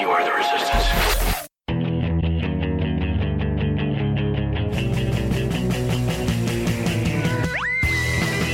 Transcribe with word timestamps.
You 0.00 0.10
are 0.10 0.22
the 0.24 0.32
resistance. 0.32 0.86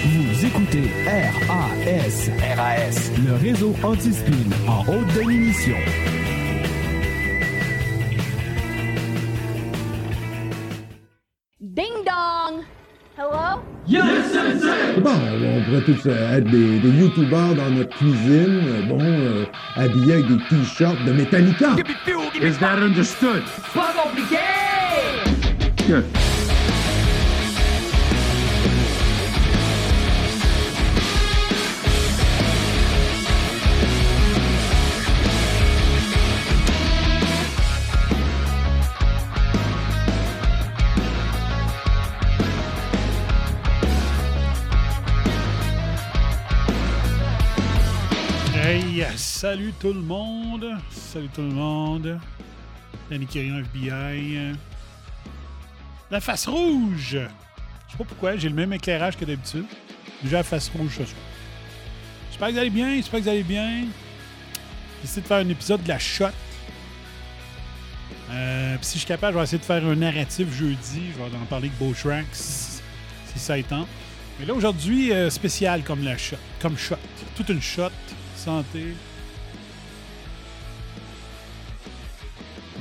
Vous 0.05 0.47
écoutez 0.47 0.91
RAS, 1.07 2.31
RAS, 2.57 3.11
le 3.25 3.35
réseau 3.35 3.75
anti-spin 3.83 4.33
en 4.69 4.81
haute 4.83 5.15
de 5.15 5.23
Bon, 15.05 15.11
on 15.11 15.61
pourrait 15.65 15.83
tous 15.83 16.07
euh, 16.07 16.39
être 16.39 16.51
des, 16.51 16.79
des 16.79 16.89
youtubeurs 16.89 17.55
dans 17.55 17.69
notre 17.69 17.95
cuisine, 17.95 18.63
euh, 18.67 18.87
bon, 18.89 18.99
euh, 19.03 19.45
habillés 19.77 20.15
avec 20.15 20.29
des 20.29 20.39
t-shirts 20.49 21.05
de 21.05 21.13
Metallica. 21.13 21.77
Is 22.41 22.57
that 22.59 22.79
understood? 22.79 23.43
Pas 23.75 23.93
compliqué! 24.03 24.39
Good. 25.87 26.05
Salut 49.17 49.73
tout 49.79 49.93
le 49.93 50.01
monde. 50.01 50.67
Salut 50.91 51.29
tout 51.29 51.43
le 51.43 51.49
monde. 51.49 52.19
Danny 53.11 53.27
Kirion 53.27 53.59
FBI. 53.61 54.53
La 56.11 56.21
face 56.21 56.47
rouge. 56.47 57.19
Je 57.87 57.93
sais 57.93 57.99
pas 57.99 58.05
pourquoi, 58.05 58.37
j'ai 58.37 58.49
le 58.49 58.55
même 58.55 58.73
éclairage 58.73 59.17
que 59.17 59.25
d'habitude. 59.25 59.67
J'ai 60.25 60.31
la 60.31 60.43
face 60.43 60.71
rouge 60.71 60.93
ce 60.99 61.05
soir. 61.05 61.23
J'espère 62.31 62.49
que 62.49 62.53
vous 62.55 62.59
allez 62.59 62.71
bien, 62.71 62.95
j'espère 62.95 63.21
que 63.21 63.25
vous 63.25 63.31
allez 63.31 63.43
bien. 63.43 63.85
J'essaie 65.03 65.21
de 65.21 65.27
faire 65.27 65.39
un 65.39 65.49
épisode 65.49 65.83
de 65.83 65.89
la 65.89 65.99
shot. 65.99 66.27
Euh, 68.31 68.77
si 68.81 68.95
je 68.95 68.99
suis 68.99 69.07
capable, 69.07 69.35
je 69.35 69.39
vais 69.39 69.45
essayer 69.45 69.59
de 69.59 69.65
faire 69.65 69.85
un 69.85 69.95
narratif 69.95 70.53
jeudi. 70.53 71.03
Je 71.13 71.19
vais 71.19 71.37
en 71.37 71.45
parler 71.47 71.69
avec 71.69 71.79
Beau 71.79 71.95
Shrek 71.95 72.27
si 72.33 72.81
si 73.33 73.39
ça 73.39 73.59
est 73.59 73.69
temps. 73.69 73.87
Mais 74.39 74.47
là, 74.47 74.55
aujourd'hui, 74.55 75.13
euh, 75.13 75.31
spécial 75.31 75.83
comme 75.83 76.05
la 76.05 76.17
shot. 76.17 76.37
Comme 76.61 76.77
shot. 76.77 76.97
Toute 77.37 77.49
une 77.49 77.63
shot. 77.63 77.91
Santé. 78.45 78.95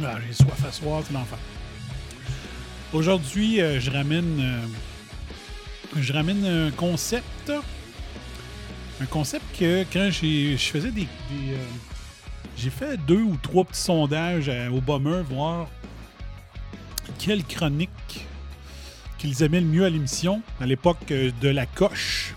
Ah, 0.04 0.18
j'ai 0.28 0.34
soif 0.34 0.66
à 0.68 0.72
soir, 0.74 1.02
c'est 1.08 1.14
l'enfer. 1.14 1.38
Aujourd'hui, 2.92 3.62
euh, 3.62 3.80
je 3.80 3.90
ramène. 3.90 4.42
euh, 4.42 6.02
je 6.02 6.12
ramène 6.12 6.46
un 6.46 6.70
concept. 6.72 7.54
Un 9.00 9.06
concept 9.06 9.46
que 9.58 9.86
quand 9.94 10.10
je 10.12 10.58
faisais 10.58 10.92
des. 10.92 11.08
euh, 11.32 11.56
j'ai 12.58 12.70
fait 12.70 12.98
deux 12.98 13.22
ou 13.22 13.38
trois 13.42 13.64
petits 13.64 13.80
sondages 13.82 14.52
au 14.72 14.82
Bomber, 14.82 15.24
voir 15.30 15.68
quelle 17.20 17.44
chronique 17.46 18.28
qu'ils 19.18 19.42
aimaient 19.44 19.62
le 19.62 19.68
mieux 19.68 19.86
à 19.86 19.90
l'émission, 19.90 20.42
à 20.60 20.66
l'époque 20.66 21.08
de 21.08 21.48
la 21.48 21.66
coche. 21.66 22.36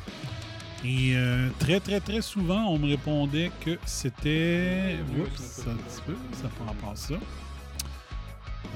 Et 0.87 1.17
euh, 1.17 1.49
très, 1.59 1.81
très, 1.81 1.99
très 1.99 2.23
souvent, 2.23 2.67
on 2.67 2.79
me 2.79 2.87
répondait 2.89 3.51
que 3.65 3.77
c'était. 3.87 4.97
Oups, 5.19 5.65
peu, 6.07 6.17
ça 6.33 6.49
prend 6.61 6.75
pas 6.75 6.95
ça. 6.95 7.15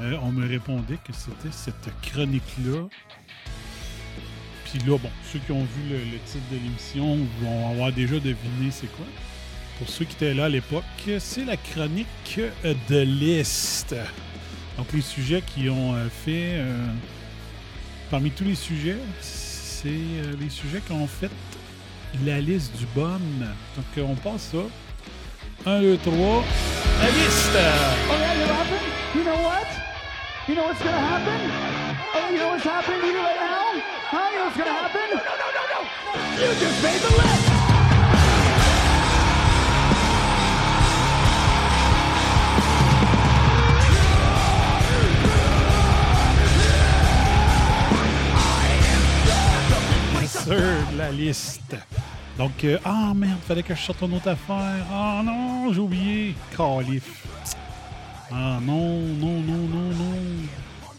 Euh, 0.00 0.16
on 0.22 0.32
me 0.32 0.48
répondait 0.48 0.98
que 1.04 1.12
c'était 1.12 1.52
cette 1.52 1.88
chronique-là. 2.02 2.88
Puis 4.64 4.80
là, 4.80 4.98
bon, 4.98 5.10
ceux 5.32 5.38
qui 5.38 5.52
ont 5.52 5.62
vu 5.62 5.88
le, 5.90 6.18
titre 6.26 6.44
de 6.50 6.56
l'émission 6.56 7.16
vont 7.42 7.70
avoir 7.70 7.92
déjà 7.92 8.16
deviné 8.16 8.70
c'est 8.70 8.90
quoi. 8.96 9.06
Pour 9.78 9.88
ceux 9.88 10.04
qui 10.04 10.14
étaient 10.14 10.34
là 10.34 10.46
à 10.46 10.48
l'époque, 10.48 10.84
c'est 11.20 11.44
la 11.44 11.56
chronique 11.56 12.40
de 12.88 13.00
liste. 13.02 13.94
Donc, 14.76 14.92
les 14.92 15.00
sujets 15.00 15.42
qui 15.42 15.68
ont 15.70 15.94
euh, 15.94 16.08
fait. 16.08 16.60
parmi 18.10 18.32
tous 18.32 18.44
les 18.44 18.56
sujets, 18.56 18.98
c'est 19.20 19.88
les 20.40 20.50
sujets 20.50 20.80
qui 20.84 20.92
ont 20.92 21.06
fait 21.06 21.30
la 22.24 22.40
liste 22.40 22.76
du 22.76 22.86
bon. 22.94 23.20
Donc, 23.76 24.08
on 24.08 24.14
passe 24.14 24.52
ça. 24.52 24.58
1, 25.66 25.80
2, 25.80 25.98
3. 25.98 26.14
La 27.00 27.08
liste! 27.10 27.56
Oh 27.56 28.16
yeah, 28.18 28.34
you 28.34 28.46
laughing? 28.46 28.84
You 29.14 29.24
know 29.24 29.42
what? 29.42 29.66
You 30.48 30.54
know 30.54 30.64
what's 30.64 30.82
gonna 30.82 30.98
happen? 30.98 31.50
Oh, 32.14 32.30
you 32.30 32.38
know 32.38 32.48
what's 32.50 32.64
happening 32.64 33.00
to 33.00 33.06
you 33.06 33.18
right 33.18 33.40
now? 33.40 33.80
Huh? 34.10 34.30
You 34.32 34.38
know 34.38 34.44
what's 34.46 34.56
gonna 34.56 34.72
happen? 34.72 35.08
No, 35.10 35.22
no, 35.22 35.32
no, 35.40 35.48
no, 35.56 35.64
no! 35.72 35.80
You 36.40 36.54
just 36.58 36.82
made 36.82 37.00
the 37.00 37.10
list! 37.16 37.50
La 50.96 51.10
liste. 51.10 51.76
Donc, 52.40 52.64
euh, 52.64 52.78
ah 52.86 53.12
merde, 53.14 53.38
fallait 53.46 53.62
que 53.62 53.74
je 53.74 53.82
sorte 53.82 54.00
une 54.00 54.14
autre 54.14 54.28
affaire. 54.28 54.86
Ah 54.90 55.20
non, 55.22 55.70
j'ai 55.74 55.78
oublié. 55.78 56.34
Calif. 56.56 57.26
Ah 58.32 58.58
non, 58.62 58.98
non, 58.98 59.40
non, 59.42 59.68
non, 59.68 59.90
non. 59.90 60.16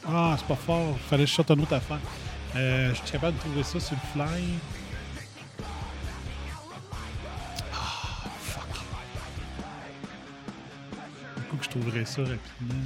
Ah, 0.07 0.35
c'est 0.37 0.45
pas 0.45 0.53
fort. 0.53 0.95
Fallait 1.09 1.23
que 1.23 1.29
je 1.31 1.33
sorte 1.33 1.49
une 1.49 1.61
autre 1.61 1.73
affaire. 1.73 1.97
Euh, 2.55 2.89
je 2.91 2.93
suis 2.93 3.11
capable 3.13 3.37
de 3.37 3.41
trouver 3.41 3.63
ça 3.63 3.79
sur 3.79 3.95
le 3.95 4.23
fly. 4.23 4.43
Ah. 7.73 8.27
Du 11.37 11.41
coup, 11.41 11.57
que 11.57 11.63
je 11.63 11.69
trouverais 11.69 12.05
ça 12.05 12.21
rapidement. 12.21 12.85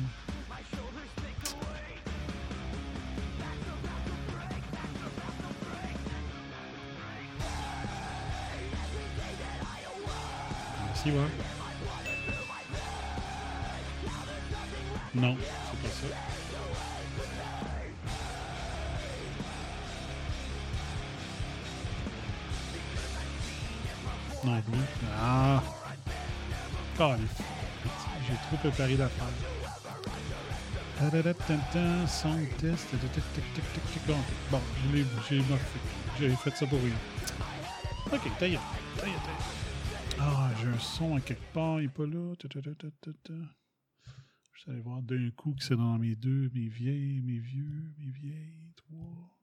Non, 15.14 15.38
c'est 15.38 15.82
pas 15.82 15.90
ça. 15.90 16.08
Non 24.44 24.62
plus. 24.62 24.80
Ah! 25.20 25.62
Calif. 26.98 27.30
J'ai 28.28 28.36
trop 28.48 28.58
préparé. 28.58 28.98
Tadadatantan, 30.98 32.08
Son 32.08 32.40
test. 32.60 32.88
Bon, 34.52 34.62
je 34.84 34.96
l'ai-. 34.96 35.06
J'ai 36.20 36.36
fait 36.36 36.56
ça 36.56 36.66
pour 36.66 36.80
rien. 36.80 36.98
Ok, 38.12 38.22
ta 38.40 38.48
gueule, 38.48 38.60
ta 38.98 39.06
gueule, 39.06 39.14
ta 39.16 39.32
gueule. 39.32 39.65
Ah, 40.20 40.52
j'ai 40.60 40.68
un 40.68 40.80
son 40.80 41.16
à 41.16 41.22
quelque 41.22 41.54
part, 41.54 41.82
il 41.82 41.86
est 41.86 41.90
pas 41.90 42.06
là. 42.06 42.34
Je 44.54 44.60
suis 44.62 44.72
allé 44.72 44.80
voir 44.82 45.02
d'un 45.02 45.30
coup 45.32 45.54
que 45.54 45.64
c'est 45.64 45.76
dans 45.76 45.98
mes 45.98 46.16
deux, 46.16 46.50
mes 46.54 46.68
vieilles, 46.68 47.22
mes 47.22 47.40
vieux, 47.40 47.94
mes 47.98 48.12
vieilles, 48.12 48.72
trois. 48.76 49.40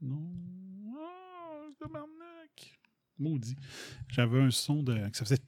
Non. 0.00 0.32
Ah, 0.98 1.68
tabarnak. 1.78 2.78
Maudit. 3.18 3.56
J'avais 4.08 4.40
un 4.40 4.50
son 4.50 4.82
de, 4.82 5.08
que 5.08 5.16
ça 5.16 5.24
faisait. 5.24 5.40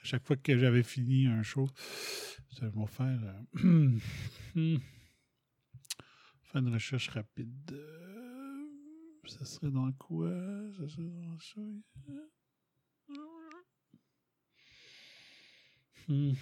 À 0.00 0.04
chaque 0.04 0.24
fois 0.26 0.36
que 0.36 0.56
j'avais 0.56 0.82
fini 0.82 1.26
un 1.26 1.42
show, 1.42 1.68
ça 2.58 2.68
va 2.68 2.86
faire. 2.86 3.20
euh, 3.64 3.98
faire 6.44 6.62
une 6.62 6.72
recherche 6.72 7.08
rapide. 7.10 7.72
Euh, 7.72 8.66
ça 9.26 9.44
serait 9.44 9.70
dans 9.70 9.92
quoi? 9.92 10.30
Ça 10.78 10.88
serait 10.88 11.02
dans 11.02 11.38
ça. 11.38 11.60
Hmm. 16.08 16.32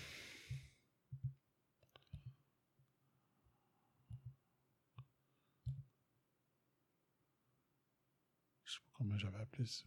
Je 8.64 8.72
sais 8.72 8.78
pas 8.78 8.92
comment 8.94 9.18
j'avais 9.18 9.38
appelé 9.38 9.66
ça. 9.66 9.84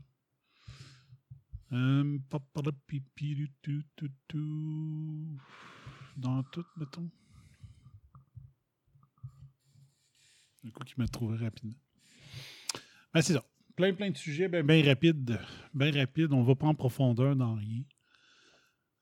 Dans 6.17 6.43
tout, 6.43 6.65
mettons. 6.75 7.09
Un 10.65 10.71
coup 10.71 10.83
qui 10.83 10.95
m'a 10.97 11.07
trouvé 11.07 11.37
rapidement. 11.37 11.75
C'est 13.15 13.33
ça. 13.33 13.45
Plein, 13.77 13.93
plein 13.93 14.09
de 14.09 14.17
sujets, 14.17 14.49
ben, 14.49 14.65
ben 14.65 14.85
rapide. 14.85 15.39
Ben 15.73 15.95
rapide. 15.95 16.33
On 16.33 16.43
va 16.43 16.55
pas 16.55 16.67
en 16.67 16.75
profondeur 16.75 17.33
dans 17.33 17.55
rien. 17.55 17.83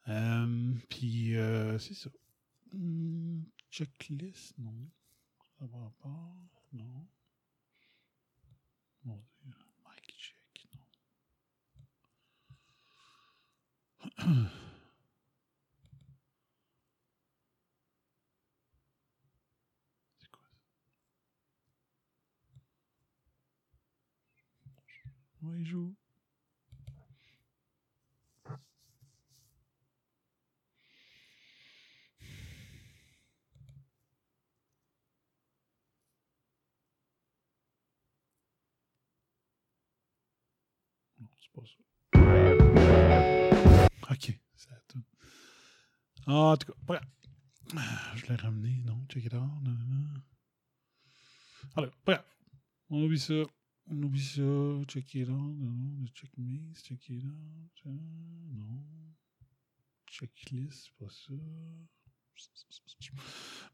Euh, 0.09 0.73
puis, 0.89 1.35
euh, 1.35 1.77
c'est 1.79 1.93
ça. 1.93 2.09
Hmm, 2.73 3.43
checklist, 3.71 4.55
non. 4.59 4.89
Ça 5.59 5.67
va 5.67 5.93
pas, 6.01 6.35
non. 6.73 7.07
Mon 9.03 9.19
Dieu. 9.43 9.55
Mic 9.83 10.15
check, 10.17 10.67
non. 10.75 10.85
C'est 20.19 20.29
quoi 20.29 20.43
ça? 20.51 20.57
Oui, 25.41 25.63
joue. 25.65 25.95
Non, 41.19 41.27
c'est 41.47 41.61
pas 41.61 41.65
ça. 41.67 41.77
Ok, 44.11 44.39
c'est 44.55 44.71
à 44.71 44.79
tout. 44.87 45.03
Ah, 46.27 46.33
en 46.33 46.57
tout 46.57 46.71
cas, 46.71 46.79
grave. 46.85 47.01
Ah, 47.75 48.13
Je 48.15 48.25
l'ai 48.27 48.35
ramené, 48.35 48.81
non? 48.85 49.05
Check 49.09 49.25
it 49.25 49.33
out. 49.33 49.41
Alors, 51.75 51.91
grave. 52.05 52.23
On 52.89 53.03
oublie 53.03 53.19
ça. 53.19 53.33
On 53.87 54.01
oublie 54.03 54.23
ça. 54.23 54.41
Check 54.87 55.13
it 55.15 55.29
out. 55.29 55.55
Non. 55.57 56.05
Check 56.13 56.31
me. 56.37 56.73
Check 56.73 57.09
it 57.09 57.25
out. 57.25 57.85
Non. 57.85 58.83
Checklist, 60.09 60.85
c'est 60.85 61.05
pas 61.05 61.11
ça. 61.11 61.33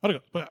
En 0.01 0.09
tout 0.09 0.19
cas, 0.19 0.23
grave. 0.33 0.49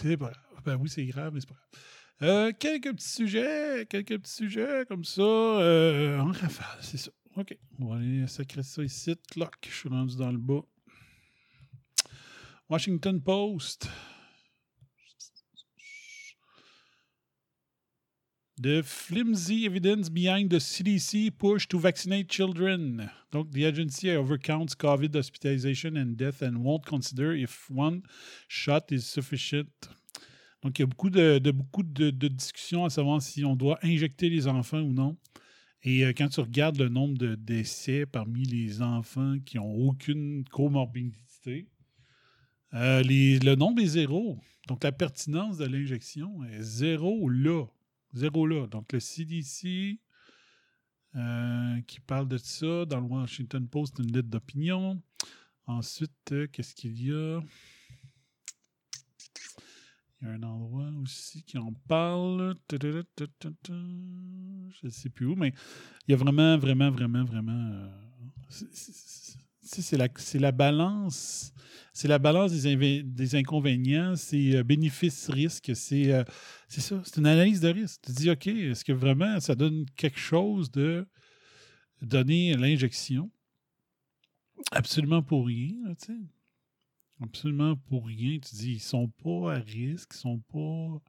C'est 0.00 0.16
pas 0.16 0.30
grave. 0.30 0.62
Ben 0.64 0.76
oui, 0.76 0.88
c'est 0.88 1.04
grave, 1.06 1.34
mais 1.34 1.40
c'est 1.40 1.48
pas 1.48 1.54
grave. 1.54 1.82
Euh, 2.22 2.52
quelques 2.56 2.94
petits 2.94 3.08
sujets, 3.08 3.84
quelques 3.90 4.16
petits 4.20 4.32
sujets 4.32 4.84
comme 4.86 5.04
ça, 5.04 5.22
euh, 5.22 6.20
en 6.20 6.30
rafale, 6.30 6.78
c'est 6.80 6.96
ça. 6.96 7.10
OK, 7.36 7.56
on 7.80 7.86
va 7.86 7.96
aller 7.96 8.26
sacrer 8.28 8.62
ça 8.62 8.84
ici. 8.84 9.16
Clock, 9.32 9.56
je 9.68 9.74
suis 9.74 9.88
rendu 9.88 10.16
dans 10.16 10.30
le 10.30 10.38
bas. 10.38 10.60
Washington 12.68 13.20
Post. 13.20 13.88
The 18.62 18.82
flimsy 18.82 19.66
evidence 19.66 20.08
behind 20.08 20.50
the 20.50 20.60
CDC 20.60 21.32
push 21.32 21.66
to 21.66 21.78
vaccinate 21.80 22.30
children. 22.30 23.10
Donc, 23.32 23.50
the 23.50 23.64
agency 23.64 24.06
overcounts 24.10 24.76
COVID 24.76 25.12
hospitalization 25.16 25.96
and 25.96 26.16
death 26.16 26.40
and 26.42 26.58
won't 26.58 26.86
consider 26.86 27.34
if 27.34 27.68
one 27.68 28.02
shot 28.46 28.92
is 28.92 29.08
sufficient. 29.08 29.88
Donc, 30.62 30.78
il 30.78 30.82
y 30.82 30.84
a 30.84 30.86
beaucoup 30.86 31.10
de, 31.82 32.28
discussions 32.28 32.84
à 32.84 32.90
savoir 32.90 33.20
si 33.20 33.44
on 33.44 33.56
doit 33.56 33.78
injecter 33.82 34.28
les 34.28 34.46
enfants 34.46 34.80
ou 34.80 34.92
non. 34.92 35.16
Et 35.82 36.04
euh, 36.04 36.12
quand 36.16 36.28
tu 36.28 36.40
regardes 36.40 36.78
le 36.78 36.88
nombre 36.88 37.18
de 37.18 37.34
décès 37.34 38.06
parmi 38.06 38.44
les 38.44 38.80
enfants 38.80 39.36
qui 39.44 39.56
n'ont 39.56 39.74
aucune 39.74 40.44
comorbidité, 40.44 41.66
euh, 42.74 43.02
le 43.02 43.54
nombre 43.56 43.82
est 43.82 43.86
zéro. 43.86 44.38
Donc, 44.68 44.84
la 44.84 44.92
pertinence 44.92 45.58
de 45.58 45.64
l'injection 45.64 46.44
est 46.44 46.62
zéro 46.62 47.28
là. 47.28 47.66
Zéro 48.14 48.46
là. 48.46 48.68
Donc, 48.68 48.92
le 48.92 49.00
CDC 49.00 49.98
euh, 51.16 51.80
qui 51.88 51.98
parle 51.98 52.28
de 52.28 52.38
ça 52.38 52.84
dans 52.84 53.00
le 53.00 53.06
Washington 53.06 53.66
Post, 53.66 53.98
une 53.98 54.12
lettre 54.12 54.28
d'opinion. 54.28 55.02
Ensuite, 55.66 56.34
qu'est-ce 56.52 56.74
qu'il 56.76 57.04
y 57.04 57.12
a? 57.12 57.40
Il 60.22 60.28
y 60.28 60.30
a 60.30 60.34
un 60.34 60.42
endroit 60.44 60.88
aussi 61.02 61.42
qui 61.42 61.58
en 61.58 61.72
parle. 61.88 62.54
Je 62.70 62.76
ne 64.84 64.90
sais 64.90 65.10
plus 65.10 65.26
où, 65.26 65.34
mais 65.34 65.52
il 66.06 66.12
y 66.12 66.14
a 66.14 66.16
vraiment, 66.16 66.56
vraiment, 66.58 66.90
vraiment, 66.92 67.24
vraiment. 67.24 67.70
euh, 67.72 67.88
c'est- 68.48 69.96
la, 69.96 70.08
la 70.34 70.52
balance. 70.52 71.52
C'est 71.92 72.08
la 72.08 72.18
balance 72.18 72.52
des, 72.52 73.02
des 73.02 73.34
inconvénients, 73.34 74.14
c'est 74.16 74.56
euh, 74.56 74.62
bénéfice-risque, 74.62 75.72
c'est 75.74 76.12
euh, 76.12 76.24
c'est 76.68 76.80
ça, 76.80 77.02
c'est 77.04 77.18
une 77.18 77.26
analyse 77.26 77.60
de 77.60 77.68
risque. 77.68 78.00
Tu 78.06 78.12
dis, 78.12 78.30
OK, 78.30 78.46
est-ce 78.46 78.84
que 78.84 78.92
vraiment 78.92 79.40
ça 79.40 79.54
donne 79.54 79.84
quelque 79.96 80.18
chose 80.18 80.70
de 80.70 81.06
donner 82.02 82.54
l'injection? 82.56 83.30
Absolument 84.70 85.22
pour 85.22 85.46
rien, 85.46 85.74
là, 85.84 85.94
tu 85.94 86.06
sais. 86.06 86.20
Absolument 87.22 87.76
pour 87.76 88.06
rien. 88.06 88.38
Tu 88.38 88.54
dis, 88.54 88.72
ils 88.72 88.80
sont 88.80 89.08
pas 89.08 89.54
à 89.54 89.58
risque, 89.58 90.10
ils 90.14 90.18
sont 90.18 90.40
pas 90.52 91.02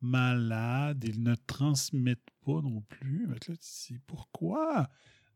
malades, 0.00 1.04
ils 1.06 1.22
ne 1.22 1.34
transmettent 1.46 2.30
pas 2.44 2.60
non 2.60 2.82
plus. 2.88 3.26
Que 3.40 3.52
là, 3.52 3.56
tu 3.56 3.92
dis, 3.92 3.98
pourquoi? 4.06 4.88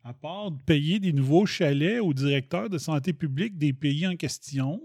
À 0.05 0.15
part 0.15 0.51
de 0.51 0.63
payer 0.63 1.01
des 1.01 1.13
nouveaux 1.13 1.47
chalets 1.47 2.01
au 2.01 2.15
directeur 2.15 2.71
de 2.71 2.79
santé 2.79 3.13
publique 3.13 3.59
des 3.59 3.73
pays 3.73 4.07
en 4.07 4.17
question, 4.17 4.81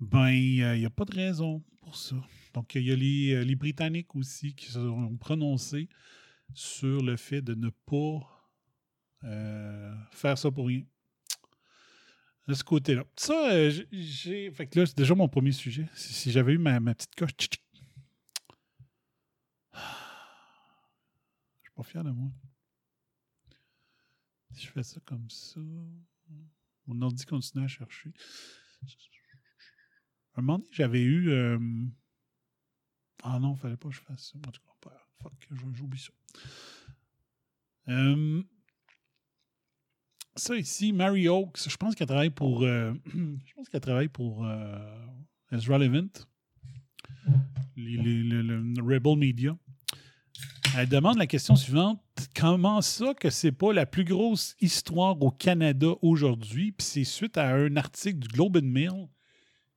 ben, 0.00 0.30
il 0.30 0.78
n'y 0.78 0.84
a 0.84 0.90
pas 0.90 1.04
de 1.04 1.14
raison 1.14 1.62
pour 1.80 1.96
ça. 1.96 2.16
Donc, 2.52 2.74
il 2.74 2.82
y 2.82 2.92
a 2.92 2.96
les, 2.96 3.34
euh, 3.34 3.44
les 3.44 3.56
Britanniques 3.56 4.14
aussi 4.14 4.54
qui 4.54 4.66
se 4.66 4.72
sont 4.72 5.16
prononcés 5.16 5.88
sur 6.52 7.02
le 7.02 7.16
fait 7.16 7.42
de 7.42 7.54
ne 7.54 7.70
pas 7.70 8.50
euh, 9.24 9.94
faire 10.12 10.38
ça 10.38 10.50
pour 10.50 10.66
rien. 10.66 10.82
De 12.46 12.54
ce 12.54 12.62
côté-là. 12.62 13.04
Ça, 13.16 13.52
euh, 13.52 13.70
j'ai. 13.90 14.50
Fait 14.50 14.66
que 14.66 14.78
là, 14.78 14.86
c'est 14.86 14.96
déjà 14.96 15.14
mon 15.14 15.28
premier 15.28 15.52
sujet. 15.52 15.88
Si, 15.94 16.30
j'avais 16.30 16.52
eu 16.52 16.58
ma, 16.58 16.78
petite 16.94 17.14
coche. 17.14 17.30
Je 17.40 17.48
suis 21.62 21.72
pas 21.74 21.82
fier 21.82 22.04
de 22.04 22.10
moi. 22.10 22.30
Si 24.52 24.66
je 24.66 24.70
fais 24.70 24.82
ça 24.82 25.00
comme 25.04 25.28
ça. 25.30 25.60
Mon 26.86 27.00
ordi 27.00 27.24
continue 27.24 27.64
à 27.64 27.68
chercher. 27.68 28.12
Un 30.36 30.42
moment 30.42 30.58
donné, 30.58 30.70
j'avais 30.70 31.00
eu. 31.00 31.30
euh, 31.30 31.58
Ah 33.22 33.38
non, 33.38 33.56
fallait 33.56 33.78
pas 33.78 33.88
que 33.88 33.94
je 33.94 34.00
fasse 34.00 34.32
ça. 34.32 34.38
En 34.46 34.50
tout 34.50 34.60
cas. 34.60 34.74
Fuck, 35.22 35.48
j'oublie 35.72 35.98
ça. 35.98 36.12
Euh, 37.88 38.42
Ça 40.36 40.56
ici, 40.56 40.92
Mary 40.92 41.28
Oaks, 41.28 41.68
je 41.68 41.76
pense 41.76 41.94
qu'elle 41.94 42.06
travaille 42.08 42.30
pour. 42.30 42.62
euh, 42.62 42.92
je 43.14 43.54
pense 43.54 43.68
qu'elle 43.68 43.80
travaille 43.80 44.08
pour 44.08 44.44
euh, 44.44 44.78
Levant, 45.50 46.08
les- 47.76 47.96
le, 47.96 48.82
Rebel 48.82 49.16
Media. 49.16 49.56
Elle 50.76 50.88
demande 50.88 51.18
la 51.18 51.28
question 51.28 51.54
suivante 51.54 52.00
comment 52.34 52.82
ça 52.82 53.14
que 53.14 53.30
c'est 53.30 53.52
pas 53.52 53.72
la 53.72 53.86
plus 53.86 54.02
grosse 54.04 54.56
histoire 54.60 55.20
au 55.22 55.30
Canada 55.30 55.88
aujourd'hui? 56.02 56.72
Puis 56.72 56.84
c'est 56.86 57.04
suite 57.04 57.38
à 57.38 57.54
un 57.54 57.76
article 57.76 58.18
du 58.18 58.28
Globe 58.28 58.56
and 58.56 58.66
Mail 58.66 59.06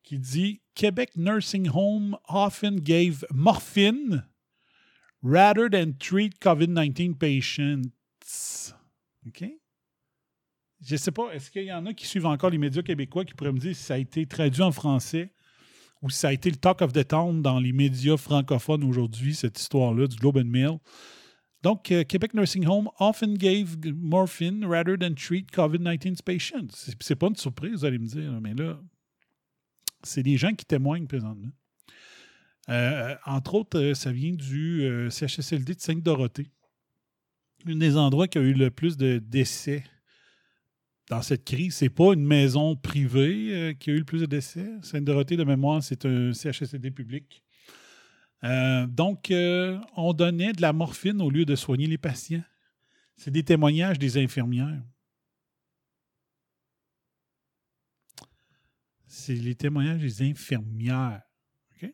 qui 0.01 0.17
dit 0.17 0.61
Québec 0.73 1.11
Nursing 1.15 1.69
Home 1.71 2.17
often 2.27 2.79
gave 2.79 3.25
morphine 3.31 4.25
rather 5.21 5.69
than 5.69 5.93
treat 5.99 6.39
COVID-19 6.39 7.15
patients. 7.15 7.91
OK? 9.27 9.43
Je 10.85 10.95
sais 10.95 11.11
pas, 11.11 11.31
est-ce 11.33 11.49
qu'il 11.49 11.63
y 11.63 11.73
en 11.73 11.85
a 11.85 11.93
qui 11.93 12.05
suivent 12.05 12.25
encore 12.25 12.49
les 12.49 12.57
médias 12.57 12.83
québécois 12.83 13.25
qui 13.25 13.33
pourraient 13.33 13.51
me 13.51 13.59
dire 13.59 13.75
si 13.75 13.83
ça 13.83 13.95
a 13.95 13.97
été 13.97 14.25
traduit 14.25 14.61
en 14.61 14.71
français 14.71 15.31
ou 16.01 16.09
si 16.09 16.19
ça 16.19 16.27
a 16.27 16.33
été 16.33 16.49
le 16.51 16.57
talk 16.57 16.81
of 16.81 16.93
the 16.93 17.07
town 17.07 17.41
dans 17.41 17.59
les 17.59 17.71
médias 17.71 18.17
francophones 18.17 18.83
aujourd'hui, 18.83 19.33
cette 19.33 19.59
histoire-là 19.59 20.07
du 20.07 20.15
Globe 20.17 20.37
and 20.37 20.45
Mail? 20.45 20.77
Donc, 21.63 21.91
euh, 21.91 22.03
Québec 22.03 22.35
Nursing 22.35 22.67
Home 22.67 22.89
often 22.99 23.33
gave 23.33 23.75
morphine 23.95 24.63
rather 24.63 24.95
than 24.97 25.15
treat 25.15 25.51
COVID-19 25.51 26.21
patients. 26.23 26.67
C'est 26.99 27.15
pas 27.15 27.27
une 27.27 27.35
surprise, 27.35 27.79
vous 27.79 27.85
allez 27.85 27.97
me 27.97 28.05
dire, 28.05 28.39
mais 28.39 28.53
là, 28.53 28.79
c'est 30.03 30.23
des 30.23 30.37
gens 30.37 30.53
qui 30.53 30.65
témoignent 30.65 31.07
présentement. 31.07 31.51
Euh, 32.69 33.15
entre 33.25 33.55
autres, 33.55 33.79
euh, 33.79 33.93
ça 33.93 34.11
vient 34.11 34.33
du 34.33 34.83
euh, 34.83 35.09
CHSLD 35.09 35.75
de 35.75 35.79
Sainte-Dorothée, 35.79 36.51
un 37.65 37.75
des 37.75 37.95
endroits 37.95 38.27
qui 38.27 38.37
a 38.37 38.41
eu 38.41 38.53
le 38.53 38.71
plus 38.71 38.97
de 38.97 39.19
décès 39.19 39.83
dans 41.09 41.21
cette 41.21 41.45
crise. 41.45 41.75
C'est 41.75 41.89
pas 41.89 42.13
une 42.13 42.25
maison 42.25 42.75
privée 42.75 43.53
euh, 43.53 43.73
qui 43.73 43.89
a 43.89 43.93
eu 43.93 43.99
le 43.99 44.05
plus 44.05 44.21
de 44.21 44.25
décès? 44.25 44.69
Sainte-Dorothée, 44.81 45.37
de 45.37 45.43
mémoire, 45.43 45.81
c'est 45.81 46.05
un 46.05 46.33
CHSLD 46.33 46.91
public. 46.91 47.43
Euh, 48.43 48.85
donc, 48.87 49.31
euh, 49.31 49.79
on 49.95 50.13
donnait 50.13 50.53
de 50.53 50.61
la 50.61 50.73
morphine 50.73 51.21
au 51.21 51.29
lieu 51.29 51.45
de 51.45 51.55
soigner 51.55 51.87
les 51.87 51.97
patients. 51.97 52.43
C'est 53.15 53.31
des 53.31 53.43
témoignages 53.43 53.97
des 53.97 54.17
infirmières. 54.17 54.83
C'est 59.07 59.33
les 59.33 59.55
témoignages 59.55 60.01
des 60.01 60.21
infirmières. 60.21 61.23
OK? 61.71 61.91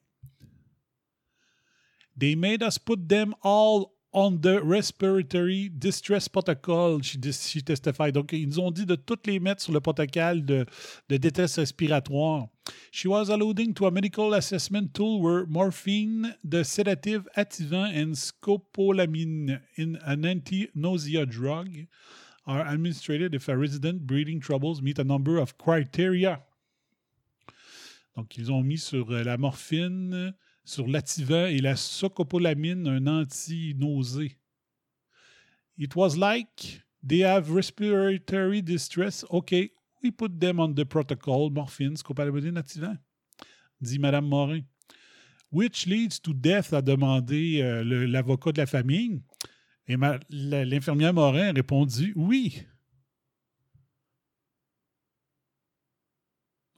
They 2.20 2.36
made 2.36 2.62
us 2.62 2.78
put 2.78 3.08
them 3.08 3.34
all 3.42 3.93
on 4.14 4.40
the 4.42 4.62
respiratory 4.64 5.70
distress 5.70 6.28
protocol, 6.28 7.02
she, 7.02 7.18
testified. 7.18 8.14
Donc, 8.14 8.32
ils 8.32 8.48
nous 8.48 8.60
ont 8.60 8.72
dit 8.72 8.86
de 8.86 8.96
toutes 8.96 9.26
les 9.26 9.40
mettre 9.40 9.62
sur 9.62 9.74
le 9.74 9.80
protocole 9.80 10.46
de, 10.46 10.66
de 11.10 11.18
détresse 11.18 11.58
respiratoire. 11.58 12.48
She 12.92 13.08
was 13.08 13.30
alluding 13.30 13.74
to 13.74 13.88
a 13.88 13.92
medical 13.92 14.34
assessment 14.34 14.94
tool 14.94 15.20
where 15.20 15.46
morphine, 15.48 16.36
the 16.44 16.64
sedative 16.64 17.28
activant, 17.36 17.92
and 17.96 18.14
scopolamine, 18.14 19.60
in 19.76 19.98
an 20.06 20.26
anti-nausea 20.26 21.26
drug, 21.26 21.70
are 22.46 22.66
administered 22.68 23.34
if 23.34 23.48
a 23.48 23.58
resident 23.58 24.06
breathing 24.06 24.40
troubles 24.40 24.82
meet 24.82 25.00
a 25.00 25.04
number 25.04 25.38
of 25.38 25.58
criteria. 25.58 26.42
Donc, 28.16 28.38
ils 28.38 28.52
ont 28.52 28.62
mis 28.62 28.78
sur 28.78 29.12
euh, 29.12 29.24
la 29.24 29.38
morphine, 29.38 30.36
sur 30.64 30.88
l'Ativant 30.88 31.46
et 31.46 31.60
la 31.60 31.76
socopolamine, 31.76 32.88
un 32.88 33.08
anti-nausée. 33.08 34.38
It 35.78 35.96
was 35.96 36.16
like 36.16 36.82
they 37.06 37.24
have 37.24 37.50
respiratory 37.50 38.62
distress. 38.62 39.26
Okay, 39.30 39.72
we 40.02 40.12
put 40.12 40.40
them 40.40 40.60
on 40.60 40.74
the 40.74 40.86
protocol, 40.86 41.50
morphine, 41.50 41.96
scopolamine, 41.96 42.58
Ativant, 42.58 42.98
dit 43.82 44.00
Mme 44.00 44.22
Morin. 44.22 44.62
Which 45.52 45.86
leads 45.86 46.20
to 46.20 46.34
death, 46.34 46.74
a 46.74 46.82
demandé 46.82 47.62
euh, 47.62 47.84
l'avocat 48.08 48.52
de 48.52 48.62
la 48.62 48.66
famille. 48.66 49.22
Et 49.88 49.96
l'infirmière 50.30 51.14
Morin 51.14 51.50
a 51.50 51.52
répondu 51.52 52.14
oui. 52.16 52.64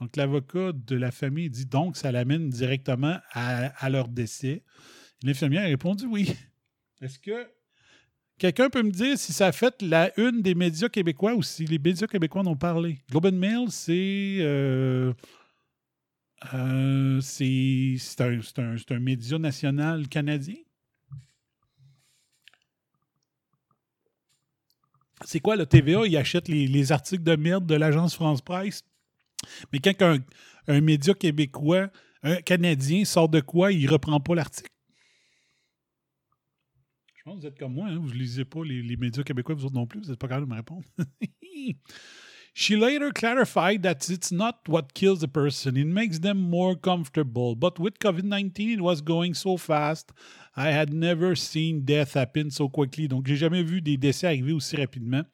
Donc, 0.01 0.15
l'avocat 0.17 0.71
de 0.73 0.95
la 0.95 1.11
famille 1.11 1.49
dit 1.49 1.65
donc 1.65 1.95
ça 1.97 2.11
l'amène 2.11 2.49
directement 2.49 3.17
à, 3.31 3.67
à 3.83 3.89
leur 3.89 4.07
décès. 4.07 4.63
L'infirmière 5.23 5.63
a 5.63 5.67
répondu 5.67 6.05
oui. 6.05 6.35
Est-ce 7.01 7.19
que 7.19 7.47
quelqu'un 8.37 8.69
peut 8.69 8.83
me 8.83 8.91
dire 8.91 9.17
si 9.17 9.33
ça 9.33 9.47
a 9.47 9.51
fait 9.51 9.81
la 9.81 10.11
une 10.19 10.41
des 10.41 10.55
médias 10.55 10.89
québécois 10.89 11.33
ou 11.35 11.43
si 11.43 11.65
les 11.65 11.79
médias 11.79 12.07
québécois 12.07 12.41
en 12.41 12.47
ont 12.47 12.55
parlé? 12.55 12.99
Globe 13.09 13.27
and 13.27 13.31
Mail, 13.33 13.71
c'est. 13.71 14.37
euh, 14.39 15.13
euh, 16.53 17.21
c'est 17.21 17.97
un, 18.19 18.99
média 18.99 19.39
national 19.39 20.07
canadien. 20.07 20.55
C'est 25.23 25.39
quoi 25.39 25.55
le 25.55 25.65
TVA? 25.65 26.05
Il 26.05 26.17
achète 26.17 26.47
les, 26.47 26.67
les 26.67 26.91
articles 26.91 27.23
de 27.23 27.35
merde 27.35 27.65
de 27.65 27.75
l'agence 27.75 28.13
France 28.15 28.41
Presse. 28.41 28.83
Mais 29.71 29.79
quand 29.79 30.01
un, 30.01 30.17
un 30.67 30.81
média 30.81 31.13
québécois, 31.13 31.89
un 32.23 32.37
Canadien 32.37 33.05
sort 33.05 33.29
de 33.29 33.39
quoi, 33.39 33.71
il 33.71 33.89
reprend 33.89 34.19
pas 34.19 34.35
l'article. 34.35 34.69
Je 37.15 37.23
pense 37.23 37.35
que 37.37 37.41
vous 37.41 37.47
êtes 37.47 37.57
comme 37.57 37.73
moi, 37.73 37.87
hein, 37.87 37.97
vous 37.99 38.09
ne 38.09 38.13
lisez 38.13 38.45
pas 38.45 38.63
les, 38.63 38.81
les 38.81 38.97
médias 38.97 39.23
québécois, 39.23 39.55
vous 39.55 39.65
autres 39.65 39.75
non 39.75 39.87
plus, 39.87 39.99
vous 39.99 40.09
n'êtes 40.09 40.19
pas 40.19 40.27
capable 40.27 40.45
de 40.45 40.51
me 40.51 40.57
répondre. 40.57 40.83
She 42.57 42.77
later 42.77 43.11
clarified 43.11 43.83
that 43.83 44.09
it's 44.09 44.31
not 44.31 44.69
what 44.69 44.93
kills 44.93 45.19
the 45.19 45.27
person, 45.27 45.75
it 45.75 45.87
makes 45.87 46.19
them 46.19 46.37
more 46.37 46.73
comfortable. 46.73 47.53
But 47.53 47.79
with 47.79 47.99
COVID 47.99 48.23
19, 48.23 48.69
it 48.69 48.79
was 48.79 49.01
going 49.01 49.33
so 49.33 49.57
fast, 49.57 50.13
I 50.55 50.71
had 50.71 50.93
never 50.93 51.35
seen 51.35 51.81
death 51.83 52.13
happen 52.13 52.51
so 52.51 52.69
quickly. 52.69 53.09
Donc, 53.09 53.27
j'ai 53.27 53.35
jamais 53.35 53.61
vu 53.61 53.81
des 53.81 53.97
décès 53.97 54.27
arriver 54.27 54.53
aussi 54.53 54.77
rapidement. 54.77 55.25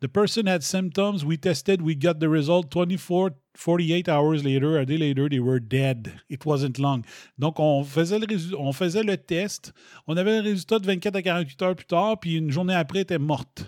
The 0.00 0.08
person 0.08 0.46
had 0.46 0.62
symptoms. 0.62 1.24
We 1.24 1.36
tested. 1.36 1.82
We 1.82 1.96
got 1.96 2.20
the 2.20 2.28
result 2.28 2.70
24, 2.70 3.32
48 3.54 4.08
hours 4.08 4.44
later. 4.44 4.78
A 4.78 4.86
day 4.86 4.96
later, 4.96 5.28
they 5.28 5.40
were 5.40 5.58
dead. 5.58 6.20
It 6.28 6.46
wasn't 6.46 6.78
long. 6.78 7.04
Donc, 7.36 7.58
on 7.58 7.82
faisait 7.82 8.20
le, 8.20 8.56
on 8.56 8.72
faisait 8.72 9.02
le 9.02 9.16
test. 9.16 9.72
On 10.06 10.16
avait 10.16 10.36
le 10.36 10.42
résultat 10.42 10.78
de 10.78 10.86
24 10.86 11.16
à 11.16 11.22
48 11.22 11.62
heures 11.62 11.74
plus 11.74 11.86
tard, 11.86 12.20
puis 12.20 12.36
une 12.36 12.50
journée 12.50 12.74
après, 12.74 12.98
elle 12.98 13.02
était 13.02 13.18
morte. 13.18 13.64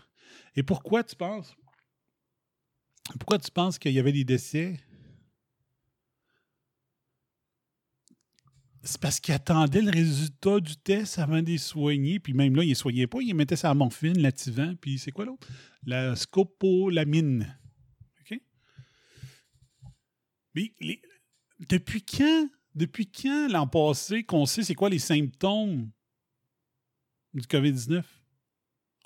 Et 0.55 0.63
pourquoi 0.63 1.03
tu 1.03 1.17
penses? 1.17 1.55
Pourquoi 3.19 3.39
tu 3.39 3.51
penses 3.51 3.79
qu'il 3.79 3.93
y 3.93 3.99
avait 3.99 4.13
des 4.13 4.25
décès? 4.25 4.79
C'est 8.83 9.01
parce 9.01 9.21
qu'il 9.21 9.35
attendait 9.35 9.83
le 9.83 9.91
résultat 9.91 10.59
du 10.59 10.77
test 10.77 11.19
avant 11.19 11.43
de 11.43 11.49
les 11.49 11.59
soigner. 11.59 12.19
Puis 12.19 12.33
même 12.33 12.57
là, 12.57 12.65
il 12.65 12.71
ne 12.71 12.75
soignait 12.75 13.07
pas. 13.07 13.21
Il 13.21 13.35
mettait 13.35 13.57
sa 13.57 13.75
morphine, 13.75 14.19
l'activant. 14.19 14.75
Puis 14.81 14.99
c'est 14.99 15.13
quoi 15.13 15.27
l'autre? 15.27 15.47
La 15.85 16.17
scopolamine. 16.17 17.59
OK? 18.21 18.41
Mais 20.55 20.73
depuis 21.69 22.03
quand, 22.03 22.49
depuis 22.75 23.11
quand 23.11 23.49
l'an 23.51 23.67
passé 23.67 24.25
qu'on 24.25 24.47
sait 24.47 24.63
c'est 24.63 24.75
quoi 24.75 24.89
les 24.89 24.99
symptômes 24.99 25.91
du 27.35 27.47
COVID-19? 27.47 28.03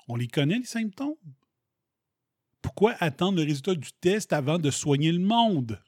On 0.07 0.15
les 0.15 0.27
connaît, 0.27 0.59
les 0.59 0.65
symptômes? 0.65 1.15
Pourquoi 2.61 2.95
attendre 2.99 3.37
le 3.37 3.43
résultat 3.43 3.75
du 3.75 3.91
test 3.99 4.31
avant 4.31 4.57
de 4.57 4.71
soigner 4.71 5.11
le 5.11 5.19
monde? 5.19 5.81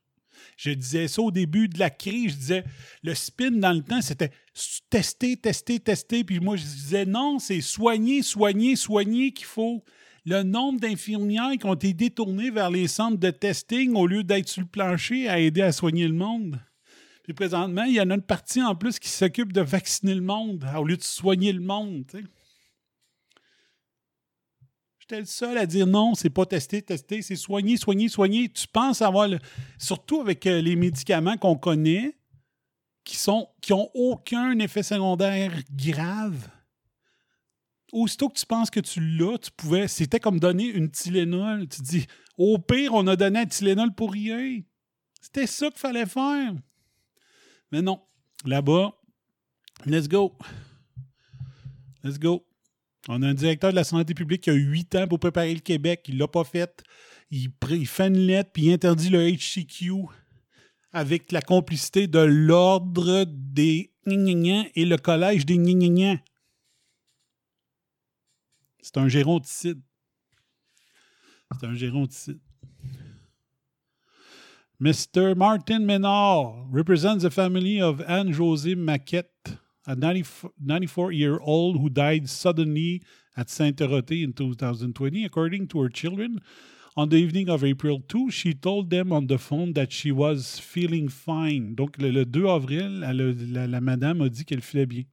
Je 0.58 0.72
disais 0.72 1.08
ça 1.08 1.22
au 1.22 1.32
début 1.32 1.68
de 1.68 1.80
la 1.80 1.90
crise. 1.90 2.34
Je 2.34 2.38
disais, 2.38 2.64
le 3.04 3.14
spin 3.16 3.52
dans 3.52 3.74
le 3.74 3.82
temps, 3.82 4.02
c'était 4.02 4.32
tester, 4.90 5.38
tester, 5.38 5.80
tester. 5.80 6.24
Puis 6.24 6.40
moi, 6.40 6.56
je 6.56 6.64
disais, 6.64 7.06
non, 7.06 7.40
c'est 7.40 7.62
soigner, 7.62 8.22
soigner, 8.22 8.76
soigner 8.76 9.32
qu'il 9.32 9.46
faut. 9.46 9.84
Le 10.26 10.44
nombre 10.44 10.80
d'infirmières 10.82 11.54
qui 11.60 11.66
ont 11.66 11.74
été 11.74 11.94
détournées 11.94 12.52
vers 12.52 12.70
les 12.70 12.88
centres 12.88 13.18
de 13.18 13.30
testing 13.30 13.96
au 13.96 14.08
lieu 14.08 14.24
d'être 14.24 14.50
sur 14.50 14.62
le 14.62 14.68
plancher 14.68 15.30
à 15.30 15.40
aider 15.40 15.62
à 15.62 15.72
soigner 15.72 16.08
le 16.08 16.14
monde. 16.14 16.60
Puis 17.24 17.34
présentement, 17.34 17.84
il 17.84 17.96
y 17.96 18.02
en 18.02 18.10
a 18.10 18.16
une 18.16 18.22
partie 18.22 18.62
en 18.62 18.76
plus 18.76 19.00
qui 19.00 19.10
s'occupe 19.10 19.54
de 19.54 19.62
vacciner 19.62 20.16
le 20.16 20.22
monde 20.22 20.66
au 20.78 20.86
lieu 20.86 20.98
de 20.98 21.04
soigner 21.04 21.54
le 21.54 21.62
monde. 21.62 22.06
J'étais 25.10 25.22
le 25.22 25.26
seul 25.26 25.58
à 25.58 25.66
dire 25.66 25.88
non, 25.88 26.16
c'est 26.16 26.30
pas 26.30 26.46
tester, 26.46 26.82
tester, 26.82 27.22
c'est 27.22 27.38
soigner, 27.38 27.78
soigner, 27.78 28.10
soigner. 28.10 28.50
Tu 28.50 28.68
penses 28.68 29.02
avoir, 29.02 29.30
le- 29.30 29.40
surtout 29.78 30.20
avec 30.20 30.46
euh, 30.46 30.60
les 30.62 30.76
médicaments 30.76 31.38
qu'on 31.38 31.56
connaît, 31.56 32.18
qui 33.06 33.16
sont 33.16 33.48
ont 33.72 33.90
aucun 33.94 34.60
effet 34.60 34.84
secondaire 34.84 35.54
grave. 35.72 36.50
Aussitôt 37.94 38.28
que 38.28 38.38
tu 38.38 38.46
penses 38.46 38.70
que 38.70 38.82
tu 38.82 39.00
l'as, 39.00 39.38
tu 39.38 39.50
pouvais. 39.52 39.88
C'était 39.88 40.20
comme 40.20 40.42
donner 40.42 40.66
une 40.66 40.92
Tylenol. 40.92 41.70
Tu 41.70 41.82
dis, 41.84 42.06
au 42.38 42.58
pire, 42.58 42.94
on 42.94 43.08
a 43.08 43.16
donné 43.16 43.40
un 43.40 43.46
Tylenol 43.46 43.94
pour 43.96 44.12
rien. 44.12 44.60
C'était 45.22 45.48
ça 45.48 45.70
qu'il 45.70 45.80
fallait 45.80 46.06
faire. 46.06 46.52
Mais 47.72 47.82
non. 47.82 48.02
Là-bas, 48.44 48.92
let's 49.86 50.10
go. 50.10 50.38
Let's 52.04 52.20
go. 52.20 52.46
On 53.08 53.22
a 53.22 53.28
un 53.28 53.34
directeur 53.34 53.72
de 53.72 53.76
la 53.76 53.84
santé 53.84 54.14
publique 54.14 54.44
qui 54.44 54.50
a 54.50 54.54
huit 54.54 54.94
ans 54.96 55.08
pour 55.08 55.20
préparer 55.20 55.54
le 55.54 55.62
Québec. 55.62 56.06
Il 56.08 56.18
l'a 56.18 56.28
pas 56.28 56.44
fait. 56.44 56.84
Il, 57.32 57.52
fait 57.86 58.08
une 58.08 58.20
lettre 58.20 58.52
puis 58.54 58.64
il 58.64 58.74
interdit 58.74 59.10
le 59.10 59.30
HCQ 59.30 59.92
avec 60.92 61.32
la 61.32 61.42
complicité 61.42 62.08
de 62.08 62.20
l'ordre 62.20 63.26
des 63.28 63.92
et 64.10 64.86
le 64.86 64.96
collège 64.98 65.46
des 65.46 65.58
gnagnagnan. 65.58 66.18
C'est 68.82 68.98
un 68.98 69.10
géronticide. 69.10 69.82
C'est 71.52 71.68
un 71.68 71.74
géronticide. 71.74 72.40
Mr. 74.80 75.36
Martin 75.36 75.80
Menard 75.80 76.68
represents 76.72 77.24
the 77.24 77.30
family 77.30 77.82
of 77.82 78.02
Anne-Josée 78.08 78.76
Maquette, 78.76 79.32
a 79.88 79.96
94-year-old 79.96 81.80
who 81.80 81.90
died 81.90 82.30
suddenly 82.30 83.02
at 83.36 83.50
Sainte-Dorothée 83.50 84.24
in 84.24 84.34
2020. 84.34 85.24
According 85.24 85.68
to 85.70 85.82
her 85.82 85.90
children, 85.90 86.42
on 86.98 87.10
the 87.10 87.16
evening 87.16 87.48
of 87.48 87.64
April 87.64 88.02
2, 88.08 88.32
she 88.32 88.54
told 88.54 88.90
them 88.90 89.14
on 89.14 89.28
the 89.28 89.38
phone 89.38 89.74
that 89.74 89.92
she 89.92 90.12
was 90.12 90.60
feeling 90.60 91.08
fine. 91.08 91.76
Donc, 91.76 91.98
le, 92.00 92.12
le 92.12 92.26
2 92.26 92.50
avril, 92.50 93.04
elle 93.04 93.36
la, 93.54 93.68
la 93.68 93.80
madame 93.80 94.22
a 94.22 94.30
dit 94.30 94.44
qu'elle 94.44 94.62
filait 94.62 94.88
bien. 94.88 95.04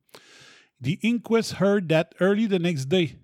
The 0.80 0.98
inquest 1.02 1.60
heard 1.60 1.88
that 1.90 2.14
early 2.20 2.46
the 2.46 2.58
next 2.58 2.86
day. 2.86 3.16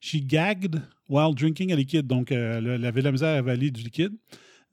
She 0.00 0.20
gagged 0.20 0.80
while 1.06 1.34
drinking 1.34 1.70
a 1.70 1.76
liquid. 1.76 2.06
Donc, 2.06 2.32
euh, 2.32 2.58
elle 2.58 2.84
avait 2.84 3.02
la 3.02 3.12
misère 3.12 3.36
à 3.36 3.38
avaler 3.38 3.70
du 3.70 3.82
liquide. 3.82 4.16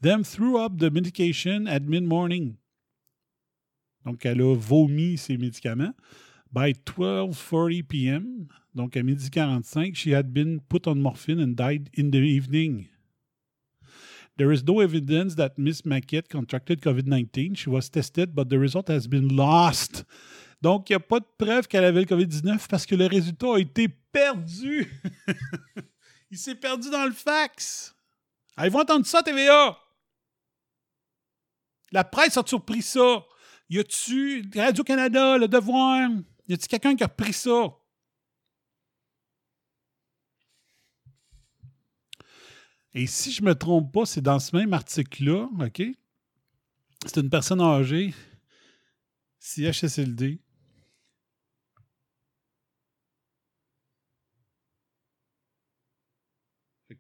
Then 0.02 0.24
threw 0.24 0.58
up 0.58 0.78
the 0.78 0.90
medication 0.90 1.68
at 1.68 1.82
mid-morning. 1.82 2.56
Donc, 4.06 4.26
elle 4.26 4.42
a 4.42 4.56
vomi 4.56 5.18
ses 5.18 5.38
médicaments. 5.38 5.94
By 6.52 6.74
12:40 6.74 7.84
p.m., 7.84 8.48
donc 8.74 8.96
à 8.96 9.04
midi 9.04 9.30
45, 9.30 9.96
she 9.96 10.14
had 10.14 10.32
been 10.32 10.60
put 10.70 10.88
on 10.88 10.96
morphine 10.96 11.40
and 11.40 11.56
died 11.56 11.90
in 11.98 12.12
the 12.12 12.24
evening. 12.24 12.88
There 14.38 14.52
is 14.52 14.64
no 14.64 14.82
evidence 14.82 15.36
that 15.36 15.58
Miss 15.58 15.82
Maquette 15.82 16.30
contracted 16.30 16.82
COVID-19. 16.82 17.58
She 17.58 17.70
was 17.70 17.90
tested, 17.90 18.36
but 18.36 18.50
the 18.50 18.60
result 18.60 18.88
has 18.88 19.08
been 19.08 19.36
lost. 19.36 20.06
Donc, 20.62 20.90
il 20.90 20.94
n'y 20.94 20.96
a 20.96 21.00
pas 21.00 21.20
de 21.20 21.26
preuve 21.38 21.68
qu'elle 21.68 21.84
avait 21.84 22.02
le 22.02 22.06
COVID-19 22.06 22.68
parce 22.70 22.86
que 22.86 22.96
le 22.96 23.08
résultat 23.08 23.56
a 23.56 23.60
été 23.60 23.88
perdu. 23.88 24.88
il 26.32 26.38
s'est 26.38 26.56
perdu 26.56 26.90
dans 26.90 27.06
le 27.06 27.12
fax. 27.12 27.96
Ils 28.64 28.70
vont 28.70 28.82
entendre 28.82 29.06
ça, 29.06 29.24
TVA. 29.24 29.78
La 31.92 32.04
presse 32.04 32.38
a 32.38 32.44
surpris 32.46 32.82
ça? 32.82 33.24
Y 33.70 33.80
a-tu 33.80 34.50
Radio-Canada, 34.56 35.38
Le 35.38 35.48
Devoir? 35.48 36.10
Y 36.48 36.54
a-tu 36.54 36.68
quelqu'un 36.68 36.96
qui 36.96 37.04
a 37.04 37.08
repris 37.08 37.34
ça? 37.34 37.76
Et 42.94 43.06
si 43.08 43.32
je 43.32 43.44
me 43.44 43.54
trompe 43.54 43.94
pas, 43.94 44.06
c'est 44.06 44.22
dans 44.22 44.40
ce 44.40 44.56
même 44.56 44.74
article-là, 44.74 45.50
OK? 45.60 45.84
C'est 47.06 47.18
une 47.18 47.30
personne 47.30 47.62
âgée, 47.62 48.14
CHSLD. 49.40 50.40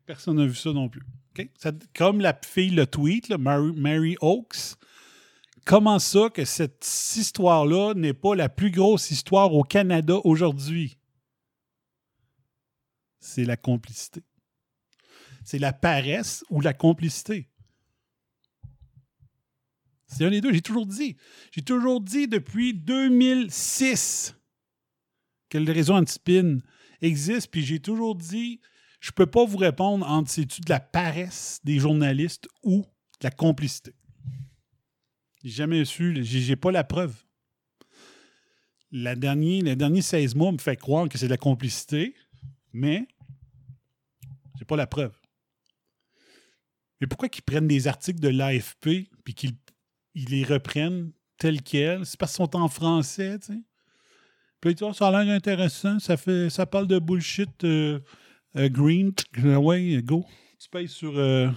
Personne 0.06 0.38
n'a 0.38 0.46
vu 0.46 0.56
ça 0.56 0.72
non 0.72 0.90
plus. 0.90 1.02
OK? 1.32 1.50
Ça- 1.58 1.72
comme 1.96 2.22
la 2.22 2.38
fille 2.46 2.70
le 2.72 2.86
tweet, 2.86 3.30
Mary, 3.32 3.72
Mary 3.74 4.18
Oakes, 4.22 4.76
comment 5.68 6.00
ça 6.00 6.30
que 6.30 6.46
cette 6.46 6.88
histoire-là 7.18 7.94
n'est 7.94 8.14
pas 8.14 8.36
la 8.36 8.48
plus 8.48 8.72
grosse 8.72 9.12
histoire 9.12 9.54
au 9.54 9.64
Canada 9.64 10.16
aujourd'hui? 10.24 10.98
C'est 13.20 13.44
la 13.44 13.58
complicité. 13.58 14.24
C'est 15.44 15.60
la 15.60 15.74
paresse 15.74 16.46
ou 16.50 16.62
la 16.62 16.74
complicité. 16.74 17.50
C'est 20.08 20.24
un 20.24 20.30
des 20.30 20.40
deux, 20.40 20.54
j'ai 20.54 20.62
toujours 20.62 20.86
dit. 20.86 21.18
J'ai 21.52 21.62
toujours 21.62 22.00
dit 22.00 22.30
depuis 22.30 22.74
2006 22.74 24.36
que 25.50 25.58
le 25.58 25.72
réseau 25.72 25.96
anti-spin 25.96 26.60
existe, 27.02 27.52
puis 27.52 27.64
j'ai 27.64 27.82
toujours 27.82 28.16
dit 28.16 28.62
je 29.02 29.12
peux 29.12 29.28
pas 29.28 29.46
vous 29.46 29.58
répondre 29.58 30.08
entre 30.08 30.32
c'est-tu 30.32 30.62
de 30.62 30.70
la 30.70 30.80
paresse 30.80 31.60
des 31.66 31.78
journalistes 31.78 32.48
ou 32.64 32.84
de 33.20 33.24
la 33.24 33.32
complicité. 33.32 33.94
J'ai 35.48 35.54
jamais 35.54 35.86
su, 35.86 36.26
j'ai 36.26 36.56
pas 36.58 36.72
la 36.72 36.84
preuve. 36.84 37.16
La 38.92 39.16
dernière, 39.16 39.64
les 39.64 39.78
derniers 39.78 40.02
16 40.02 40.36
mois 40.36 40.52
me 40.52 40.58
fait 40.58 40.76
croire 40.76 41.08
que 41.08 41.18
c'est 41.18 41.28
de 41.28 41.32
la 41.32 41.38
complicité, 41.38 42.14
mais 42.74 43.08
j'ai 44.60 44.66
pas 44.66 44.76
la 44.76 44.88
preuve. 44.88 45.18
Mais 47.00 47.08
pourquoi 47.08 47.30
qu'ils 47.30 47.46
prennent 47.46 47.70
des 47.70 47.88
articles 47.88 48.20
de 48.20 48.28
l'AFP 48.28 49.10
puis 49.24 49.34
qu'ils 49.34 49.56
ils 50.16 50.26
les 50.26 50.44
reprennent 50.44 51.14
tels 51.38 51.62
quels? 51.62 52.06
C'est 52.06 52.20
parce 52.20 52.34
qu'ils 52.34 52.44
sont 52.44 52.58
en 52.58 52.68
français, 52.68 53.40
tu 53.40 53.54
sais. 53.54 53.62
Puis 54.60 54.76
Ah, 54.82 54.92
ça 54.94 55.08
a 55.08 55.24
l'air 55.24 55.34
intéressant, 55.34 55.98
ça, 56.00 56.18
fait, 56.18 56.50
ça 56.50 56.66
parle 56.66 56.88
de 56.88 57.00
bullshit 57.00 57.64
euh, 57.64 58.02
euh, 58.58 58.68
green. 58.68 59.14
Ouais, 59.42 60.02
go. 60.04 60.26
Tu 60.60 60.68
payes 60.68 60.90
sur 60.90 61.18
euh, 61.18 61.50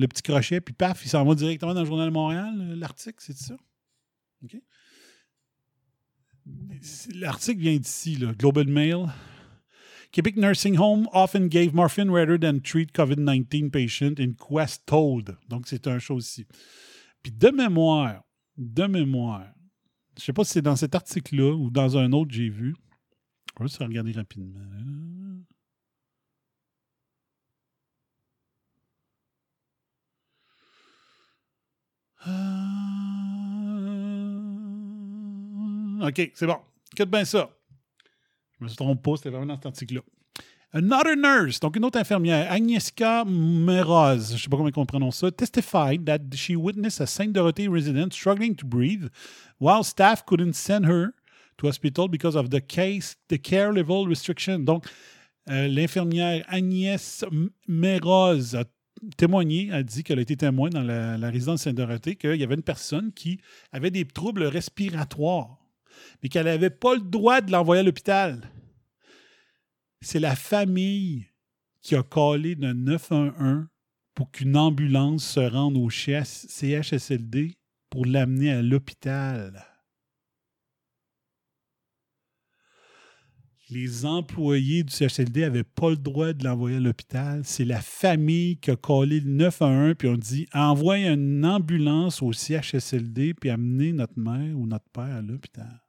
le 0.00 0.08
petit 0.08 0.22
crochet, 0.22 0.60
puis 0.60 0.74
paf, 0.74 1.04
il 1.04 1.08
s'en 1.08 1.24
va 1.24 1.34
directement 1.34 1.74
dans 1.74 1.80
le 1.80 1.86
Journal 1.86 2.08
de 2.08 2.12
Montréal, 2.12 2.54
euh, 2.58 2.76
l'article, 2.76 3.18
c'est 3.20 3.36
ça? 3.36 3.56
OK? 4.42 4.56
L'article 7.14 7.60
vient 7.60 7.76
d'ici, 7.76 8.16
Global 8.38 8.66
Mail. 8.66 9.06
Quebec 10.10 10.36
Nursing 10.36 10.76
Home 10.78 11.06
often 11.12 11.48
gave 11.48 11.74
morphine 11.74 12.10
rather 12.10 12.38
than 12.38 12.60
treat 12.60 12.92
COVID-19 12.92 13.70
patient 13.70 14.18
in 14.18 14.32
Quest 14.32 14.84
told. 14.86 15.36
Donc, 15.48 15.68
c'est 15.68 15.86
un 15.86 15.98
chose 16.00 16.26
ici. 16.26 16.46
Puis 17.22 17.30
de 17.30 17.50
mémoire, 17.50 18.24
de 18.56 18.86
mémoire, 18.86 19.46
je 20.18 20.24
sais 20.24 20.32
pas 20.32 20.44
si 20.44 20.52
c'est 20.52 20.62
dans 20.62 20.76
cet 20.76 20.94
article-là 20.94 21.54
ou 21.54 21.70
dans 21.70 21.96
un 21.96 22.12
autre 22.12 22.32
j'ai 22.32 22.48
vu. 22.48 22.74
On 23.56 23.64
va 23.64 23.66
juste 23.68 23.78
regarder 23.78 24.12
rapidement. 24.12 24.58
OK, 36.02 36.30
c'est 36.34 36.46
bon. 36.46 36.56
Écoute 36.92 37.10
bien 37.10 37.24
ça. 37.24 37.50
Je 38.58 38.64
me 38.64 38.68
suis 38.68 38.76
trompé 38.76 39.00
pas, 39.02 39.16
c'était 39.16 39.30
vraiment 39.30 39.46
dans 39.46 39.56
cet 39.56 39.66
article-là. 39.66 40.00
Another 40.72 41.16
nurse, 41.16 41.58
donc 41.58 41.76
une 41.76 41.84
autre 41.84 41.98
infirmière, 41.98 42.50
Agnieszka 42.50 43.24
Meroz, 43.24 44.28
je 44.28 44.34
ne 44.34 44.38
sais 44.38 44.48
pas 44.48 44.56
comment 44.56 44.70
on 44.76 44.86
prononce 44.86 45.16
ça, 45.16 45.30
testified 45.32 46.04
that 46.04 46.20
she 46.36 46.54
witnessed 46.54 47.00
a 47.00 47.06
Sainte 47.06 47.32
Dorothée 47.32 47.68
resident 47.68 48.12
struggling 48.12 48.54
to 48.54 48.64
breathe 48.64 49.08
while 49.58 49.82
staff 49.82 50.24
couldn't 50.24 50.52
send 50.52 50.86
her 50.86 51.12
to 51.58 51.66
hospital 51.66 52.06
because 52.08 52.36
of 52.36 52.50
the 52.50 52.60
case, 52.60 53.16
the 53.28 53.38
care 53.38 53.72
level 53.72 54.06
restriction. 54.06 54.60
Donc, 54.60 54.86
euh, 55.48 55.66
l'infirmière 55.66 56.44
Agnès 56.48 57.24
Meroz 57.66 58.54
a 58.54 58.64
témoigné, 59.16 59.72
a 59.72 59.82
dit 59.82 60.02
qu'elle 60.02 60.18
a 60.18 60.22
été 60.22 60.36
témoin 60.36 60.70
dans 60.70 60.82
la, 60.82 61.16
la 61.16 61.30
résidence 61.30 61.62
Sainte-Dorothée 61.62 62.16
qu'il 62.16 62.36
y 62.36 62.44
avait 62.44 62.54
une 62.54 62.62
personne 62.62 63.12
qui 63.12 63.40
avait 63.72 63.90
des 63.90 64.04
troubles 64.04 64.44
respiratoires, 64.44 65.58
mais 66.22 66.28
qu'elle 66.28 66.46
n'avait 66.46 66.70
pas 66.70 66.94
le 66.94 67.00
droit 67.00 67.40
de 67.40 67.50
l'envoyer 67.50 67.80
à 67.80 67.84
l'hôpital. 67.84 68.50
C'est 70.00 70.20
la 70.20 70.36
famille 70.36 71.26
qui 71.82 71.94
a 71.94 72.02
collé 72.02 72.54
le 72.54 72.72
911 72.72 73.66
pour 74.14 74.30
qu'une 74.30 74.56
ambulance 74.56 75.24
se 75.24 75.40
rende 75.40 75.76
au 75.76 75.88
CHSLD 75.88 77.56
pour 77.88 78.06
l'amener 78.06 78.52
à 78.52 78.62
l'hôpital. 78.62 79.69
Les 83.70 84.04
employés 84.04 84.82
du 84.82 84.92
CHSLD 84.92 85.42
n'avaient 85.42 85.62
pas 85.62 85.90
le 85.90 85.96
droit 85.96 86.32
de 86.32 86.42
l'envoyer 86.42 86.78
à 86.78 86.80
l'hôpital. 86.80 87.42
C'est 87.44 87.64
la 87.64 87.80
famille 87.80 88.58
qui 88.58 88.72
a 88.72 88.76
collé 88.76 89.20
le 89.20 89.30
911 89.30 89.94
puis 89.96 90.08
on 90.08 90.16
dit 90.16 90.48
envoie 90.52 90.98
une 90.98 91.46
ambulance 91.46 92.20
au 92.20 92.32
CHSLD 92.32 93.34
puis 93.34 93.48
amener 93.48 93.92
notre 93.92 94.18
mère 94.18 94.58
ou 94.58 94.66
notre 94.66 94.88
père 94.90 95.16
à 95.16 95.22
l'hôpital. 95.22 95.80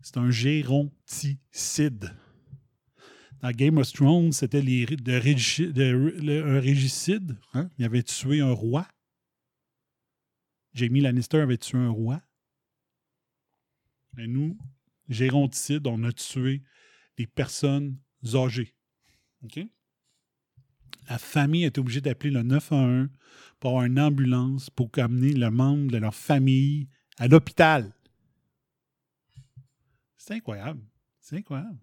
C'est 0.00 0.18
un 0.18 0.30
géronticide. 0.30 2.14
Dans 3.40 3.50
Game 3.50 3.78
of 3.78 3.92
Thrones, 3.92 4.32
c'était 4.32 4.60
un 4.60 6.60
régicide. 6.60 7.36
hein? 7.52 7.68
Il 7.78 7.84
avait 7.84 8.02
tué 8.02 8.40
un 8.40 8.52
roi. 8.52 8.86
Jamie 10.72 11.00
Lannister 11.00 11.40
avait 11.40 11.58
tué 11.58 11.78
un 11.78 11.90
roi. 11.90 12.22
Et 14.18 14.26
nous, 14.26 14.56
géronticide, 15.08 15.86
on 15.86 16.02
a 16.04 16.12
tué 16.12 16.62
des 17.16 17.26
personnes 17.26 17.98
âgées. 18.34 18.74
La 21.08 21.18
famille 21.18 21.64
était 21.64 21.78
obligée 21.78 22.00
d'appeler 22.00 22.30
le 22.30 22.42
911 22.42 23.08
pour 23.60 23.70
avoir 23.70 23.84
une 23.84 24.00
ambulance 24.00 24.70
pour 24.70 24.90
amener 24.96 25.32
le 25.32 25.50
membre 25.50 25.90
de 25.90 25.98
leur 25.98 26.14
famille 26.14 26.88
à 27.18 27.28
l'hôpital. 27.28 27.92
C'est 30.16 30.34
incroyable. 30.34 30.82
C'est 31.20 31.36
incroyable. 31.36 31.78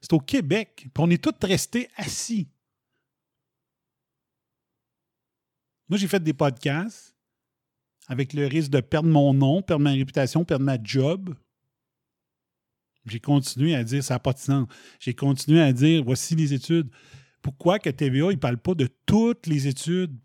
C'est 0.00 0.12
au 0.12 0.20
Québec. 0.20 0.74
Puis 0.76 0.90
on 0.98 1.10
est 1.10 1.22
tous 1.22 1.46
restés 1.46 1.88
assis. 1.96 2.48
Moi, 5.88 5.98
j'ai 5.98 6.08
fait 6.08 6.22
des 6.22 6.34
podcasts 6.34 7.14
avec 8.08 8.32
le 8.32 8.46
risque 8.46 8.70
de 8.70 8.80
perdre 8.80 9.08
mon 9.08 9.32
nom, 9.32 9.62
perdre 9.62 9.82
ma 9.82 9.92
réputation, 9.92 10.44
perdre 10.44 10.64
ma 10.64 10.82
job. 10.82 11.34
J'ai 13.06 13.20
continué 13.20 13.74
à 13.74 13.84
dire 13.84 14.02
ça 14.02 14.14
n'a 14.14 14.18
pas 14.18 14.32
de 14.32 14.38
sens. 14.38 14.66
J'ai 14.98 15.14
continué 15.14 15.60
à 15.60 15.72
dire 15.72 16.02
voici 16.04 16.34
les 16.34 16.54
études. 16.54 16.88
Pourquoi 17.42 17.78
que 17.78 17.90
TVA, 17.90 18.30
il 18.30 18.36
ne 18.36 18.40
parle 18.40 18.56
pas 18.56 18.74
de 18.74 18.88
toutes 19.04 19.46
les 19.46 19.66
études? 19.66 20.16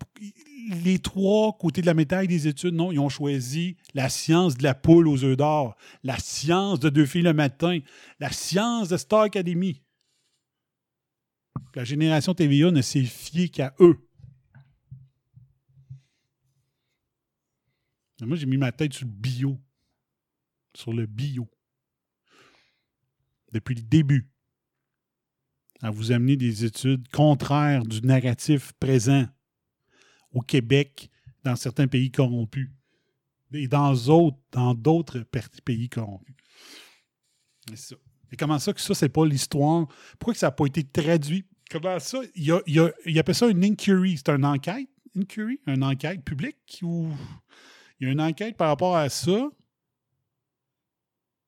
Les 0.84 0.98
trois 0.98 1.56
côtés 1.58 1.82
de 1.82 1.86
la 1.86 1.92
médaille 1.92 2.28
des 2.28 2.48
études, 2.48 2.74
non, 2.74 2.92
ils 2.92 2.98
ont 2.98 3.10
choisi 3.10 3.76
la 3.92 4.08
science 4.08 4.56
de 4.56 4.62
la 4.62 4.74
poule 4.74 5.06
aux 5.06 5.22
œufs 5.24 5.36
d'or, 5.36 5.76
la 6.02 6.18
science 6.18 6.80
de 6.80 6.88
deux 6.88 7.04
filles 7.04 7.22
le 7.22 7.34
matin, 7.34 7.80
la 8.20 8.32
science 8.32 8.88
de 8.88 8.96
Star 8.96 9.22
Academy. 9.22 9.82
La 11.74 11.84
génération 11.84 12.32
TVA 12.32 12.70
ne 12.70 12.80
s'est 12.80 13.04
fiée 13.04 13.50
qu'à 13.50 13.74
eux. 13.80 13.98
Moi, 18.22 18.36
j'ai 18.36 18.46
mis 18.46 18.56
ma 18.56 18.72
tête 18.72 18.92
sur 18.92 19.06
le 19.06 19.12
bio. 19.12 19.58
Sur 20.74 20.92
le 20.92 21.06
bio. 21.06 21.48
Depuis 23.52 23.74
le 23.74 23.82
début. 23.82 24.28
À 25.82 25.90
vous 25.90 26.12
amener 26.12 26.36
des 26.36 26.64
études 26.64 27.08
contraires 27.08 27.84
du 27.84 28.02
narratif 28.02 28.72
présent 28.74 29.26
au 30.32 30.40
Québec, 30.42 31.10
dans 31.42 31.56
certains 31.56 31.86
pays 31.88 32.10
corrompus. 32.10 32.70
et 33.52 33.66
dans 33.66 33.94
d'autres 34.74 35.18
dans 35.18 35.24
pays 35.64 35.88
corrompus. 35.88 36.34
C'est 37.68 37.76
ça. 37.76 37.96
Et 38.32 38.36
comment 38.36 38.58
ça 38.58 38.72
que 38.72 38.80
ça, 38.80 38.94
c'est 38.94 39.08
pas 39.08 39.26
l'histoire? 39.26 39.88
Pourquoi 40.18 40.34
que 40.34 40.38
ça 40.38 40.48
n'a 40.48 40.52
pas 40.52 40.66
été 40.66 40.84
traduit? 40.84 41.44
Comment 41.70 41.98
ça? 41.98 42.20
Il, 42.34 42.44
y 42.44 42.52
a, 42.52 42.60
il, 42.66 42.74
y 42.74 42.78
a- 42.78 42.92
il 43.06 43.18
appelle 43.18 43.34
ça 43.34 43.48
une 43.48 43.64
inquiry. 43.64 44.16
C'est 44.18 44.28
une 44.28 44.44
enquête? 44.44 44.88
Inquiry? 45.16 45.60
Une 45.66 45.82
enquête 45.82 46.22
publique? 46.24 46.78
Ou 46.82 47.08
il 47.98 48.06
y 48.06 48.08
a 48.10 48.12
une 48.12 48.20
enquête 48.20 48.56
par 48.56 48.68
rapport 48.68 48.96
à 48.96 49.08
ça? 49.08 49.48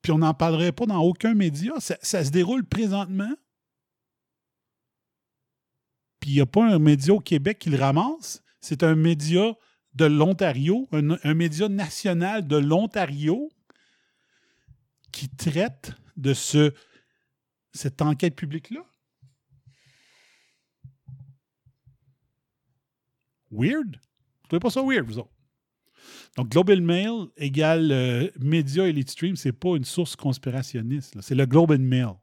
Puis 0.03 0.11
on 0.11 0.19
n'en 0.19 0.35
parlerait 0.35 0.73
pas 0.73 0.87
dans 0.87 1.01
aucun 1.01 1.35
média. 1.35 1.73
Ça, 1.79 2.25
se 2.25 2.31
déroule 2.31 2.65
présentement. 2.65 3.33
Puis 6.21 6.31
il 6.31 6.35
n'y 6.35 6.41
a 6.41 6.47
pas 6.47 6.65
un 6.65 6.79
média 6.79 7.15
au 7.15 7.21
Québec 7.21 7.61
qui 7.61 7.71
le 7.71 7.79
ramasse. 7.79 8.43
C'est 8.61 8.83
un 8.83 8.97
média 8.97 9.55
de 9.95 10.05
l'Ontario, 10.05 10.89
un, 10.93 11.35
média 11.35 11.69
national 11.69 12.47
de 12.47 12.57
l'Ontario 12.57 13.51
qui 15.13 15.29
traite 15.29 15.93
de 16.17 16.35
ce, 16.35 16.73
cette 17.73 18.03
enquête 18.03 18.35
publique-là. 18.35 18.85
Weird? 23.51 23.97
Vous 23.97 24.49
trouvez 24.49 24.61
pas 24.61 24.71
ça 24.71 24.83
weird, 24.83 25.07
vous 25.07 25.19
autres? 25.19 25.32
Donc, 26.37 26.51
Global 26.51 26.81
Mail 26.81 27.27
égale 27.37 27.93
euh, 27.93 28.31
Media 28.41 28.89
Elite 28.89 29.11
Stream, 29.11 29.37
c'est 29.37 29.53
pas 29.53 29.77
une 29.77 29.85
source 29.85 30.17
conspirationniste. 30.17 31.17
C'est 31.21 31.35
le 31.35 31.47
Global 31.47 31.79
Mail. 31.79 32.15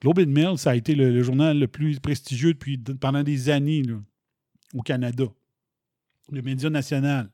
Global 0.00 0.26
Mail, 0.26 0.58
ça 0.58 0.70
a 0.70 0.76
été 0.76 0.94
le, 0.94 1.22
journal 1.22 1.58
le 1.58 1.68
plus 1.68 2.00
prestigieux 2.00 2.54
depuis, 2.54 2.78
pendant 2.78 3.22
des 3.22 3.50
années 3.50 3.82
au 4.74 4.82
Canada. 4.82 5.24
Le 6.30 6.42
média 6.42 6.70
national. 6.70 7.30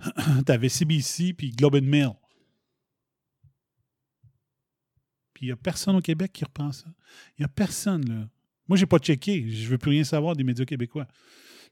tu 0.46 0.52
avais 0.52 0.68
CBC 0.68 1.34
puis 1.34 1.50
Globe 1.50 1.76
and 1.76 1.82
Mail. 1.82 2.12
Puis 5.34 5.46
il 5.46 5.48
n'y 5.48 5.52
a 5.52 5.56
personne 5.56 5.96
au 5.96 6.00
Québec 6.00 6.32
qui 6.32 6.44
reprend 6.44 6.72
ça. 6.72 6.86
Il 7.38 7.42
n'y 7.42 7.44
a 7.44 7.48
personne, 7.48 8.06
là. 8.08 8.28
Moi, 8.68 8.76
j'ai 8.76 8.86
pas 8.86 8.98
checké. 8.98 9.50
Je 9.50 9.68
veux 9.68 9.78
plus 9.78 9.90
rien 9.90 10.04
savoir 10.04 10.36
des 10.36 10.44
médias 10.44 10.64
québécois. 10.64 11.08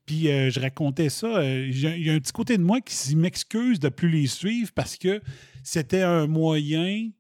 Puis 0.09 0.31
euh, 0.31 0.51
je 0.51 0.59
racontais 0.59 1.11
ça. 1.11 1.27
euh, 1.27 1.69
Il 1.69 1.79
y 1.79 2.09
a 2.09 2.15
un 2.15 2.19
petit 2.19 2.33
côté 2.33 2.57
de 2.57 2.63
moi 2.63 2.81
qui 2.81 3.15
m'excuse 3.15 3.79
de 3.79 3.91
plus 3.91 4.09
les 4.09 4.27
suivre 4.27 4.73
parce 4.75 4.97
que 4.97 5.21
c'était 5.63 6.01
un 6.01 6.27
moyen 6.27 7.11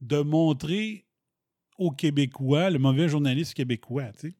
de 0.00 0.18
montrer 0.20 1.06
aux 1.78 1.92
Québécois, 1.92 2.68
le 2.68 2.80
mauvais 2.80 3.08
journaliste 3.08 3.54
québécois, 3.54 4.10
tu 4.18 4.30
sais 4.30 4.34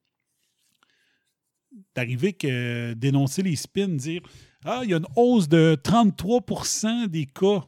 d'arriver 1.95 2.33
que 2.33 2.95
dénoncer 2.95 3.45
les 3.45 3.55
spins, 3.55 3.87
dire 3.87 4.23
Ah, 4.65 4.81
il 4.83 4.91
y 4.91 4.95
a 4.95 4.97
une 4.97 5.07
hausse 5.15 5.49
de 5.49 5.77
33% 5.81 7.07
des 7.07 7.27
cas, 7.27 7.65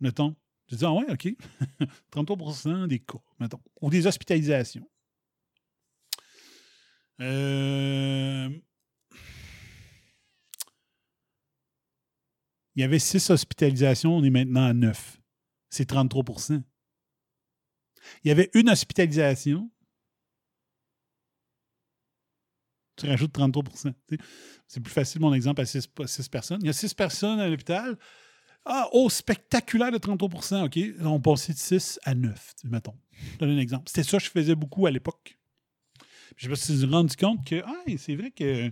mettons. 0.00 0.36
Je 0.68 0.76
dis 0.76 0.84
Ah 0.84 0.92
ouais, 0.92 1.10
OK. 1.10 1.34
33% 2.12 2.86
des 2.88 2.98
cas, 2.98 3.16
mettons. 3.40 3.60
Ou 3.80 3.88
des 3.88 4.06
hospitalisations. 4.06 4.86
Euh, 7.22 8.50
Il 12.76 12.82
y 12.82 12.84
avait 12.84 12.98
6 12.98 13.30
hospitalisations, 13.30 14.14
on 14.14 14.22
est 14.22 14.30
maintenant 14.30 14.66
à 14.66 14.74
9. 14.74 15.20
C'est 15.70 15.90
33% 15.90 16.62
Il 18.22 18.28
y 18.28 18.30
avait 18.30 18.50
une 18.52 18.68
hospitalisation, 18.68 19.70
tu 22.96 23.06
rajoutes 23.06 23.32
33 23.32 23.64
tu 23.64 23.78
sais. 23.78 24.18
C'est 24.68 24.80
plus 24.80 24.92
facile, 24.92 25.20
mon 25.20 25.32
exemple, 25.32 25.60
à 25.60 25.66
6, 25.66 25.88
personnes. 26.30 26.60
Il 26.62 26.66
y 26.66 26.70
a 26.70 26.74
6 26.74 26.94
personnes 26.94 27.40
à 27.40 27.48
l'hôpital. 27.48 27.98
Ah, 28.64 28.88
oh, 28.92 29.08
spectaculaire 29.08 29.92
de 29.92 29.98
33% 29.98 30.64
OK. 30.64 30.78
On 31.00 31.20
passait 31.20 31.52
de 31.52 31.58
6 31.58 32.00
à 32.04 32.14
9, 32.14 32.34
tu 32.34 32.62
sais, 32.62 32.68
mettons. 32.68 32.94
Je 33.32 33.38
donne 33.38 33.50
un 33.50 33.58
exemple. 33.58 33.84
C'était 33.86 34.02
ça 34.02 34.18
que 34.18 34.24
je 34.24 34.30
faisais 34.30 34.54
beaucoup 34.54 34.86
à 34.86 34.90
l'époque. 34.90 35.38
Je 36.36 36.50
me 36.50 36.54
suis 36.54 36.84
rendu 36.84 37.16
compte 37.16 37.46
que 37.46 37.62
ah, 37.64 37.84
c'est 37.96 38.16
vrai 38.16 38.30
que 38.32 38.70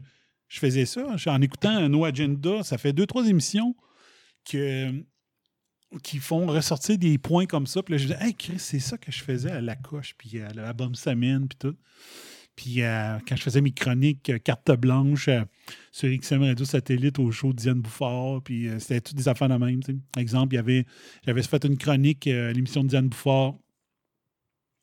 je 0.48 0.58
faisais 0.58 0.84
ça. 0.84 1.06
En 1.26 1.40
écoutant 1.40 1.88
No 1.88 2.04
Agenda, 2.04 2.62
ça 2.62 2.76
fait 2.76 2.92
deux, 2.92 3.06
trois 3.06 3.26
émissions 3.26 3.74
que, 4.44 4.92
qui 6.02 6.18
font 6.18 6.46
ressortir 6.46 6.98
des 6.98 7.18
points 7.18 7.46
comme 7.46 7.66
ça. 7.66 7.82
Puis 7.82 7.92
là, 7.94 7.98
je 7.98 8.06
disais, 8.08 8.18
hey, 8.20 8.34
Chris, 8.34 8.58
c'est 8.58 8.80
ça 8.80 8.98
que 8.98 9.12
je 9.12 9.22
faisais 9.22 9.50
à 9.50 9.60
la 9.60 9.76
coche, 9.76 10.14
puis 10.18 10.40
à 10.40 10.52
la 10.52 10.72
bombe 10.72 10.96
Samine, 10.96 11.46
puis 11.48 11.58
tout. 11.58 11.76
Puis 12.56 12.82
euh, 12.82 13.18
quand 13.26 13.34
je 13.34 13.42
faisais 13.42 13.60
mes 13.60 13.72
chroniques 13.72 14.30
euh, 14.30 14.38
carte 14.38 14.70
blanche 14.72 15.26
euh, 15.26 15.42
sur 15.90 16.08
XM 16.08 16.42
Radio 16.44 16.64
Satellite 16.64 17.18
au 17.18 17.32
show 17.32 17.52
de 17.52 17.56
Diane 17.56 17.80
Bouffard, 17.80 18.42
puis 18.44 18.68
euh, 18.68 18.78
c'était 18.78 19.00
toutes 19.00 19.16
des 19.16 19.26
affaires 19.28 19.48
de 19.48 19.56
même. 19.56 19.80
Par 20.12 20.20
exemple, 20.20 20.54
j'avais 21.26 21.42
fait 21.42 21.64
une 21.64 21.76
chronique 21.76 22.28
euh, 22.28 22.50
à 22.50 22.52
l'émission 22.52 22.84
de 22.84 22.88
Diane 22.88 23.08
Bouffard 23.08 23.54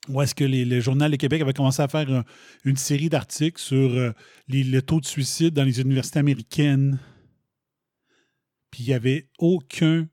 où 0.10 0.20
est-ce 0.22 0.34
que 0.34 0.44
le 0.44 0.80
Journal 0.82 1.12
de 1.12 1.16
Québec 1.16 1.42
avait 1.44 1.54
commencé 1.54 1.80
à 1.82 1.88
faire 1.88 2.10
euh, 2.10 2.24
une 2.66 2.76
série 2.76 3.08
d'articles 3.08 3.62
sur 3.62 3.78
euh, 3.92 4.12
les- 4.48 4.64
le 4.64 4.82
taux 4.82 5.00
de 5.00 5.06
suicide 5.06 5.54
dans 5.54 5.64
les 5.64 5.80
universités 5.80 6.20
américaines. 6.20 6.98
Puis 8.72 8.84
il 8.84 8.88
n'y 8.88 8.94
avait 8.94 9.30
aucun 9.38 10.08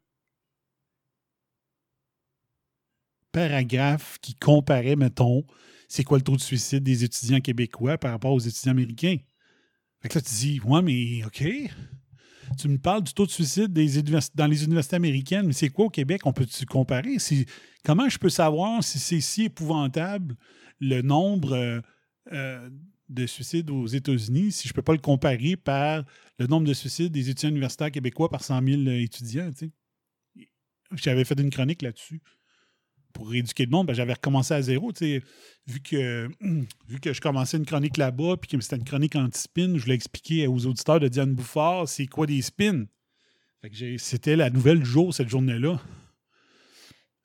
paragraphe 3.33 4.19
qui 4.21 4.35
comparait, 4.35 4.97
mettons, 4.97 5.45
c'est 5.89 6.05
quoi 6.05 6.19
le 6.19 6.25
taux 6.25 6.37
de 6.37 6.41
suicide 6.41 6.83
des 6.83 7.05
étudiants 7.05 7.41
québécois 7.41 7.97
par 7.97 8.11
rapport 8.11 8.33
aux 8.33 8.41
étudiants 8.41 8.73
américains. 8.73 9.17
Fait 10.01 10.09
que 10.09 10.15
là, 10.17 10.21
tu 10.21 10.35
dis, 10.35 10.61
ouais, 10.61 10.83
mais 10.83 11.25
OK. 11.25 11.45
Tu 12.59 12.69
me 12.69 12.79
parles 12.79 13.03
du 13.03 13.13
taux 13.13 13.27
de 13.27 13.31
suicide 13.31 13.73
dans 14.35 14.47
les 14.47 14.65
universités 14.65 14.97
américaines, 14.97 15.47
mais 15.47 15.53
c'est 15.53 15.69
quoi 15.69 15.87
au 15.87 15.91
Québec? 15.91 16.23
On 16.25 16.33
peut-tu 16.33 16.65
comparer? 16.65 17.17
Comment 17.85 18.09
je 18.09 18.19
peux 18.19 18.31
savoir 18.31 18.83
si 18.83 18.99
c'est 18.99 19.21
si 19.21 19.45
épouvantable 19.45 20.35
le 20.81 21.03
nombre 21.03 21.53
euh, 21.53 21.81
euh, 22.33 22.71
de 23.09 23.27
suicides 23.27 23.71
aux 23.71 23.87
États-Unis 23.87 24.53
si 24.53 24.69
je 24.69 24.73
ne 24.73 24.75
peux 24.75 24.83
pas 24.83 24.93
le 24.93 24.99
comparer 24.99 25.57
par 25.57 26.05
le 26.39 26.47
nombre 26.47 26.67
de 26.67 26.75
suicides 26.75 27.13
des 27.13 27.31
étudiants 27.31 27.51
universitaires 27.51 27.91
québécois 27.91 28.29
par 28.29 28.45
100 28.45 28.63
000 28.65 28.83
étudiants? 28.99 29.51
tu 29.53 29.73
sais? 30.37 30.49
J'avais 30.93 31.25
fait 31.25 31.39
une 31.39 31.51
chronique 31.51 31.83
là-dessus 31.83 32.21
pour 33.13 33.35
éduquer 33.35 33.65
le 33.65 33.71
monde, 33.71 33.87
ben, 33.87 33.95
j'avais 33.95 34.13
recommencé 34.13 34.55
à 34.55 34.63
zéro. 34.63 34.93
Vu 35.01 35.81
que, 35.83 36.29
vu 36.89 37.01
que 37.01 37.13
je 37.13 37.21
commençais 37.21 37.57
une 37.57 37.67
chronique 37.67 37.97
là-bas, 37.97 38.37
puis 38.37 38.49
que 38.49 38.61
c'était 38.63 38.77
une 38.77 38.85
chronique 38.85 39.17
anti-spin, 39.17 39.77
je 39.77 39.83
voulais 39.83 39.95
expliquer 39.95 40.47
aux 40.47 40.67
auditeurs 40.67 41.01
de 41.01 41.09
Diane 41.09 41.35
Bouffard 41.35 41.89
c'est 41.89 42.07
quoi 42.07 42.27
des 42.27 42.43
spins. 42.43 42.85
C'était 43.99 44.37
la 44.37 44.51
nouvelle 44.51 44.85
jour, 44.85 45.13
cette 45.13 45.29
journée-là. 45.29 45.81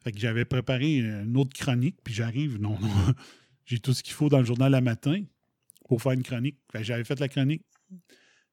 Fait 0.04 0.12
que 0.12 0.20
j'avais 0.20 0.46
préparé 0.46 0.98
une 0.98 1.38
autre 1.38 1.54
chronique, 1.56 1.98
puis 2.04 2.14
j'arrive, 2.14 2.60
non, 2.60 2.78
non, 2.80 2.90
j'ai 3.66 3.80
tout 3.80 3.94
ce 3.94 4.04
qu'il 4.04 4.14
faut 4.14 4.30
dans 4.30 4.40
le 4.40 4.46
journal 4.46 4.74
à 4.74 4.82
matin 4.82 5.24
pour 5.94 6.02
faire 6.02 6.14
une 6.14 6.24
chronique. 6.24 6.58
J'avais 6.74 7.04
fait 7.04 7.20
la 7.20 7.28
chronique, 7.28 7.62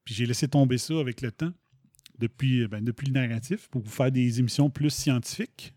puis 0.03 0.13
j'ai 0.13 0.27
laissé 0.27 0.47
tomber 0.47 0.77
ça 0.77 0.99
avec 0.99 1.21
le 1.21 1.31
temps, 1.31 1.51
depuis, 2.19 2.67
ben, 2.67 2.83
depuis 2.83 3.07
le 3.07 3.13
narratif, 3.13 3.67
pour 3.69 3.81
vous 3.81 3.89
faire 3.89 4.11
des 4.11 4.39
émissions 4.39 4.69
plus 4.69 4.91
scientifiques. 4.91 5.73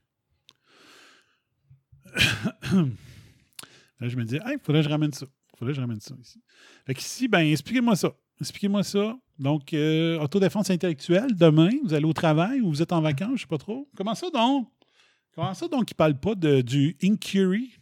Là, 2.14 4.08
je 4.08 4.16
me 4.16 4.24
disais, 4.24 4.40
il 4.46 4.58
faudrait 4.62 4.82
que 4.82 4.88
je 4.88 4.90
ramène 4.90 5.14
ça. 5.14 5.24
faudrait 5.56 5.72
que 5.72 5.76
je 5.76 5.80
ramène 5.80 6.02
ça 6.02 6.14
ici. 6.20 6.38
Fait 6.86 6.92
qu'ici, 6.92 7.28
ben, 7.28 7.40
expliquez-moi 7.40 7.96
ça. 7.96 8.12
Expliquez-moi 8.42 8.82
ça. 8.82 9.16
Donc, 9.38 9.72
euh, 9.72 10.18
autodéfense 10.18 10.68
intellectuelle, 10.68 11.34
demain, 11.34 11.70
vous 11.82 11.94
allez 11.94 12.04
au 12.04 12.12
travail 12.12 12.60
ou 12.60 12.68
vous 12.68 12.82
êtes 12.82 12.92
en 12.92 13.00
vacances, 13.00 13.28
je 13.28 13.32
ne 13.32 13.38
sais 13.38 13.46
pas 13.46 13.56
trop. 13.56 13.88
Comment 13.96 14.14
ça 14.14 14.28
donc? 14.28 14.68
Comment 15.34 15.54
ça 15.54 15.66
donc, 15.66 15.90
il 15.90 15.94
ne 15.94 15.96
parle 15.96 16.20
pas 16.20 16.34
de, 16.34 16.60
du 16.60 16.94
inquiry? 17.02 17.72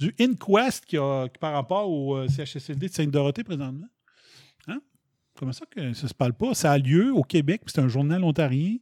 Du 0.00 0.14
inquest 0.18 0.86
qui 0.86 0.96
a, 0.96 1.28
par 1.38 1.52
rapport 1.52 1.88
au 1.88 2.16
euh, 2.16 2.26
CHSLD 2.26 2.88
de 2.88 2.92
Sainte-Dorothée 2.92 3.44
présentement? 3.44 3.86
Hein? 4.66 4.80
Comment 5.36 5.52
ça 5.52 5.66
que 5.66 5.92
ça 5.92 6.08
se 6.08 6.14
parle 6.14 6.32
pas? 6.32 6.54
Ça 6.54 6.72
a 6.72 6.78
lieu 6.78 7.14
au 7.14 7.22
Québec, 7.22 7.62
c'est 7.66 7.80
un 7.80 7.88
journal 7.88 8.24
ontarien, 8.24 8.78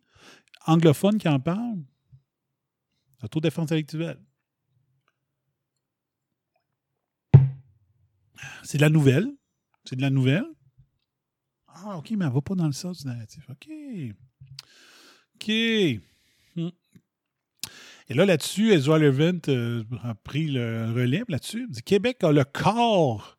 anglophone 0.66 1.18
qui 1.18 1.28
en 1.28 1.40
parle. 1.40 1.82
Autodéfense 3.22 3.64
intellectuelle. 3.64 4.20
C'est 8.62 8.78
de 8.78 8.82
la 8.82 8.90
nouvelle. 8.90 9.28
C'est 9.84 9.96
de 9.96 10.02
la 10.02 10.10
nouvelle. 10.10 10.46
Ah, 11.66 11.98
OK, 11.98 12.10
mais 12.12 12.26
elle 12.26 12.32
va 12.32 12.40
pas 12.40 12.54
dans 12.54 12.66
le 12.66 12.72
sens 12.72 13.00
du 13.00 13.08
narratif. 13.08 13.44
OK. 13.50 13.68
OK. 15.34 15.52
Hmm. 16.56 16.68
Et 18.10 18.14
là, 18.14 18.24
là-dessus, 18.24 18.72
Ezra 18.72 18.98
Levent 18.98 19.48
euh, 19.48 19.84
a 20.02 20.14
pris 20.14 20.48
le 20.48 20.92
relais 20.94 21.22
là-dessus. 21.28 21.66
Dit 21.68 21.82
Québec 21.82 22.24
a 22.24 22.32
le 22.32 22.44
corps 22.44 23.36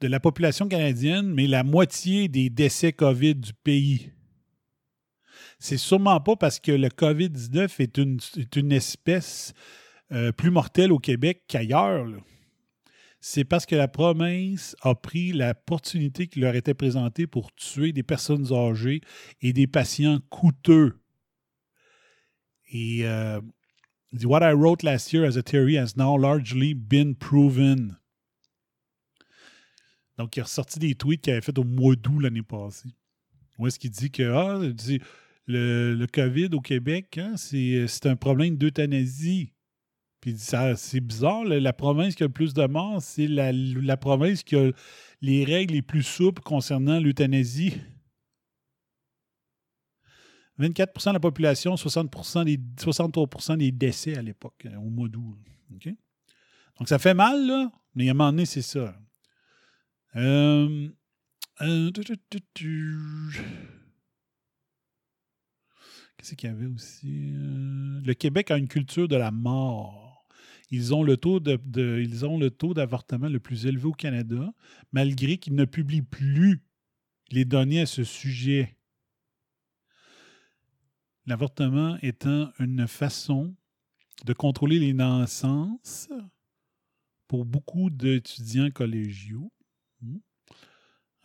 de 0.00 0.06
la 0.06 0.20
population 0.20 0.68
canadienne, 0.68 1.32
mais 1.32 1.48
la 1.48 1.64
moitié 1.64 2.28
des 2.28 2.48
décès 2.48 2.92
COVID 2.92 3.34
du 3.34 3.52
pays. 3.52 4.12
C'est 5.58 5.78
sûrement 5.78 6.20
pas 6.20 6.36
parce 6.36 6.60
que 6.60 6.70
le 6.70 6.88
COVID-19 6.88 7.80
est 7.80 7.98
une, 7.98 8.18
est 8.36 8.56
une 8.56 8.72
espèce 8.72 9.52
euh, 10.12 10.30
plus 10.30 10.50
mortelle 10.50 10.92
au 10.92 10.98
Québec 10.98 11.44
qu'ailleurs. 11.48 12.06
c'est 13.20 13.44
parce 13.44 13.66
que 13.66 13.74
la 13.74 13.88
province 13.88 14.76
a 14.82 14.94
pris 14.94 15.32
l'opportunité 15.32 16.26
qui 16.28 16.40
leur 16.40 16.54
était 16.54 16.74
présentée 16.74 17.26
pour 17.26 17.52
tuer 17.54 17.92
des 17.92 18.02
personnes 18.02 18.52
âgées 18.52 19.00
et 19.40 19.52
des 19.52 19.66
patients 19.66 20.20
coûteux. 20.30 20.98
Et 22.72 23.06
euh, 23.06 23.40
dit, 24.12 24.26
What 24.26 24.42
I 24.42 24.52
wrote 24.52 24.82
last 24.82 25.12
year 25.12 25.24
as 25.24 25.36
a 25.36 25.42
theory 25.42 25.76
has 25.76 25.96
now 25.96 26.16
largely 26.16 26.74
been 26.74 27.14
proven. 27.14 27.96
Donc, 30.18 30.36
il 30.36 30.40
a 30.40 30.44
ressorti 30.44 30.78
des 30.78 30.94
tweets 30.94 31.22
qu'il 31.22 31.32
avait 31.32 31.42
fait 31.42 31.58
au 31.58 31.64
mois 31.64 31.96
d'août 31.96 32.20
l'année 32.20 32.42
passée. 32.42 32.90
Où 33.58 33.66
est-ce 33.66 33.78
qu'il 33.78 33.90
dit 33.90 34.10
que 34.10 34.22
ah, 34.22 34.60
le, 35.46 35.94
le 35.94 36.06
COVID 36.06 36.50
au 36.52 36.60
Québec, 36.60 37.18
hein, 37.18 37.34
c'est 37.36 38.06
un 38.06 38.16
problème 38.16 38.56
d'euthanasie. 38.56 39.52
Puis 40.20 40.36
c'est 40.38 41.00
bizarre, 41.00 41.44
la, 41.44 41.58
la 41.58 41.72
province 41.72 42.14
qui 42.14 42.22
a 42.22 42.26
le 42.26 42.32
plus 42.32 42.54
de 42.54 42.64
morts, 42.66 43.02
c'est 43.02 43.26
la, 43.26 43.50
la 43.52 43.96
province 43.96 44.44
qui 44.44 44.54
a 44.54 44.70
les 45.20 45.44
règles 45.44 45.74
les 45.74 45.82
plus 45.82 46.04
souples 46.04 46.42
concernant 46.42 47.00
l'euthanasie. 47.00 47.74
24% 50.58 51.08
de 51.08 51.12
la 51.14 51.20
population, 51.20 51.76
60 51.76 52.44
des, 52.44 52.60
63 52.78 53.56
des 53.56 53.72
décès 53.72 54.16
à 54.16 54.22
l'époque, 54.22 54.66
euh, 54.66 54.76
au 54.76 54.90
mois 54.90 55.08
d'août. 55.08 55.38
Donc 56.78 56.88
ça 56.88 56.98
fait 56.98 57.14
mal, 57.14 57.46
là, 57.46 57.72
mais 57.94 58.08
à 58.08 58.10
un 58.10 58.14
moment 58.14 58.30
donné, 58.30 58.46
c'est 58.46 58.62
ça. 58.62 58.94
Euh, 60.16 60.88
euh. 61.62 61.90
Qu'est-ce 66.16 66.34
qu'il 66.34 66.48
y 66.48 66.52
avait 66.52 66.66
aussi? 66.66 67.32
Le 67.34 68.12
Québec 68.12 68.50
a 68.50 68.58
une 68.58 68.68
culture 68.68 69.08
de 69.08 69.16
la 69.16 69.30
mort. 69.30 70.26
Ils 70.70 70.94
ont 70.94 71.02
le 71.02 71.16
taux 71.16 71.40
ils 71.40 72.24
ont 72.24 72.38
le 72.38 72.50
taux 72.50 72.72
d'avortement 72.72 73.28
le 73.28 73.40
plus 73.40 73.66
élevé 73.66 73.86
au 73.86 73.92
Canada, 73.92 74.52
malgré 74.92 75.36
qu'ils 75.36 75.54
ne 75.54 75.64
publient 75.64 76.02
plus 76.02 76.62
les 77.30 77.44
données 77.44 77.80
à 77.80 77.86
ce 77.86 78.04
sujet. 78.04 78.76
L'avortement 81.26 81.96
étant 82.02 82.50
une 82.58 82.86
façon 82.88 83.54
de 84.24 84.32
contrôler 84.32 84.78
les 84.78 84.92
naissances 84.92 86.08
pour 87.28 87.44
beaucoup 87.44 87.90
d'étudiants 87.90 88.70
collégiaux. 88.70 89.52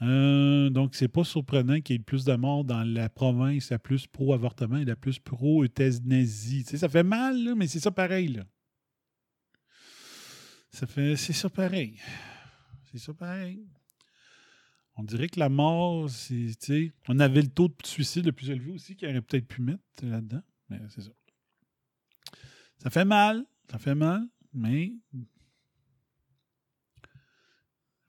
Euh, 0.04 0.70
donc, 0.70 0.94
c'est 0.94 1.08
pas 1.08 1.24
surprenant 1.24 1.82
qu'il 1.82 1.96
y 1.96 2.00
ait 2.00 2.04
plus 2.04 2.24
de 2.24 2.34
morts 2.36 2.64
dans 2.64 2.84
la 2.84 3.10
province 3.10 3.72
la 3.72 3.80
plus 3.80 4.06
pro-avortement 4.06 4.78
et 4.78 4.86
la 4.86 4.96
plus 4.96 5.18
pro-euthanasie. 5.18 6.64
Ça 6.64 6.88
fait 6.88 7.04
mal, 7.04 7.56
mais 7.56 7.68
c'est 7.68 7.80
ça 7.80 7.92
pareil. 7.92 8.28
Là. 8.30 8.44
Ça 10.72 10.86
c'est 10.86 11.34
ça 11.34 11.50
pareil. 11.50 12.00
C'est 12.92 13.00
ça 13.00 13.14
pareil. 13.14 13.68
On 14.98 15.04
dirait 15.04 15.30
que 15.30 15.40
la 15.40 15.50
mort, 15.50 16.10
c'est, 16.10 16.92
on 17.08 17.20
avait 17.20 17.44
le 17.44 17.50
taux 17.50 17.68
de 17.68 17.76
suicide 17.86 18.26
le 18.26 18.32
plus 18.32 18.50
élevé 18.50 18.72
aussi 18.72 18.96
qu'il 18.96 19.08
aurait 19.08 19.22
peut-être 19.22 19.48
pu 19.48 19.62
mettre 19.62 19.80
là-dedans, 20.02 20.42
mais 20.70 20.80
c'est 20.90 21.02
ça. 21.02 21.12
Ça 22.80 22.90
fait 22.90 23.06
mal, 23.06 23.46
ça 23.70 23.78
fait 23.78 23.94
mal, 23.94 24.28
mais 24.54 24.94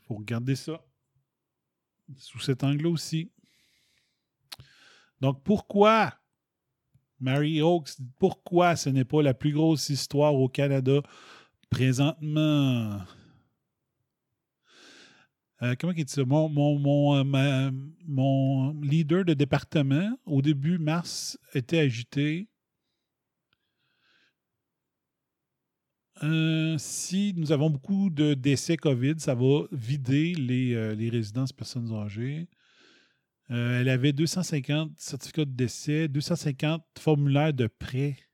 faut 0.01 0.15
regarder 0.15 0.57
ça 0.57 0.83
sous 2.17 2.41
cet 2.41 2.65
angle 2.65 2.87
aussi. 2.87 3.31
Donc, 5.21 5.43
pourquoi 5.43 6.15
Mary 7.21 7.61
Oaks, 7.61 7.99
pourquoi 8.19 8.77
ce 8.77 8.89
n'est 8.89 9.05
pas 9.05 9.23
la 9.23 9.35
plus 9.35 9.53
grosse 9.53 9.91
histoire 9.91 10.35
au 10.35 10.49
Canada 10.49 11.03
présentement? 11.69 13.03
Euh, 15.63 15.75
comment 15.79 15.93
il 15.93 16.05
dit 16.05 16.13
ça? 16.13 16.25
Mon, 16.25 16.49
mon, 16.49 16.79
mon, 16.79 17.35
euh, 17.35 17.71
mon 18.07 18.81
leader 18.81 19.25
de 19.25 19.35
département, 19.35 20.17
au 20.25 20.41
début 20.41 20.79
mars, 20.79 21.39
était 21.53 21.79
agité. 21.81 22.49
Euh, 26.23 26.77
si 26.79 27.33
nous 27.37 27.53
avons 27.53 27.71
beaucoup 27.71 28.11
de 28.11 28.35
décès 28.35 28.77
COVID, 28.77 29.15
ça 29.19 29.35
va 29.35 29.63
vider 29.73 30.35
les, 30.35 30.75
euh, 30.75 30.95
les 30.95 31.11
résidences 31.11 31.53
personnes 31.53 31.93
âgées. 31.93 32.49
Elle 33.51 33.89
avait 33.89 34.13
250 34.13 34.93
certificats 34.99 35.47
de 35.47 35.51
décès, 35.51 36.07
250 36.07 36.85
formulaires 36.99 37.55
de 37.55 37.67
prêt 37.67 38.28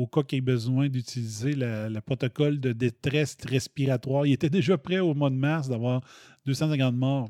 au 0.00 0.06
cas 0.06 0.22
qu'il 0.22 0.38
ait 0.38 0.40
besoin 0.40 0.88
d'utiliser 0.88 1.52
le 1.54 2.00
protocole 2.00 2.58
de 2.58 2.72
détresse 2.72 3.36
respiratoire. 3.44 4.26
Il 4.26 4.32
était 4.32 4.48
déjà 4.48 4.78
prêt 4.78 4.98
au 4.98 5.14
mois 5.14 5.28
de 5.28 5.34
mars 5.34 5.68
d'avoir 5.68 6.00
250 6.46 6.94
morts. 6.94 7.28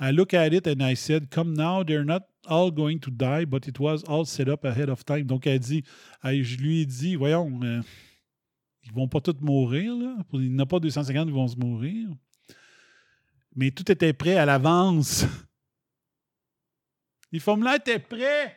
I 0.00 0.10
look 0.10 0.32
at 0.32 0.48
it 0.48 0.66
and 0.66 0.80
I 0.80 0.96
said, 0.96 1.28
Come 1.28 1.52
now, 1.52 1.84
they're 1.84 2.04
not 2.04 2.22
all 2.46 2.70
going 2.70 2.98
to 3.00 3.10
die, 3.10 3.44
but 3.44 3.68
it 3.68 3.78
was 3.78 4.02
all 4.08 4.24
set 4.24 4.48
up 4.48 4.64
ahead 4.64 4.88
of 4.88 5.04
time. 5.04 5.24
Donc, 5.24 5.46
elle 5.46 5.60
dit, 5.60 5.84
je 6.24 6.56
lui 6.56 6.80
ai 6.80 6.86
dit, 6.86 7.14
voyons, 7.14 7.60
euh, 7.62 7.82
ils 8.84 8.92
vont 8.92 9.06
pas 9.06 9.20
tous 9.20 9.36
mourir. 9.40 9.94
Il 10.32 10.40
n'y 10.40 10.56
en 10.56 10.60
a 10.60 10.66
pas 10.66 10.80
250 10.80 11.26
qui 11.26 11.32
vont 11.32 11.46
se 11.46 11.56
mourir. 11.56 12.08
Mais 13.54 13.70
tout 13.70 13.92
était 13.92 14.14
prêt 14.14 14.36
à 14.36 14.46
l'avance. 14.46 15.26
Les 17.32 17.38
formulaires 17.38 17.76
étaient 17.76 17.98
prêts 17.98 18.56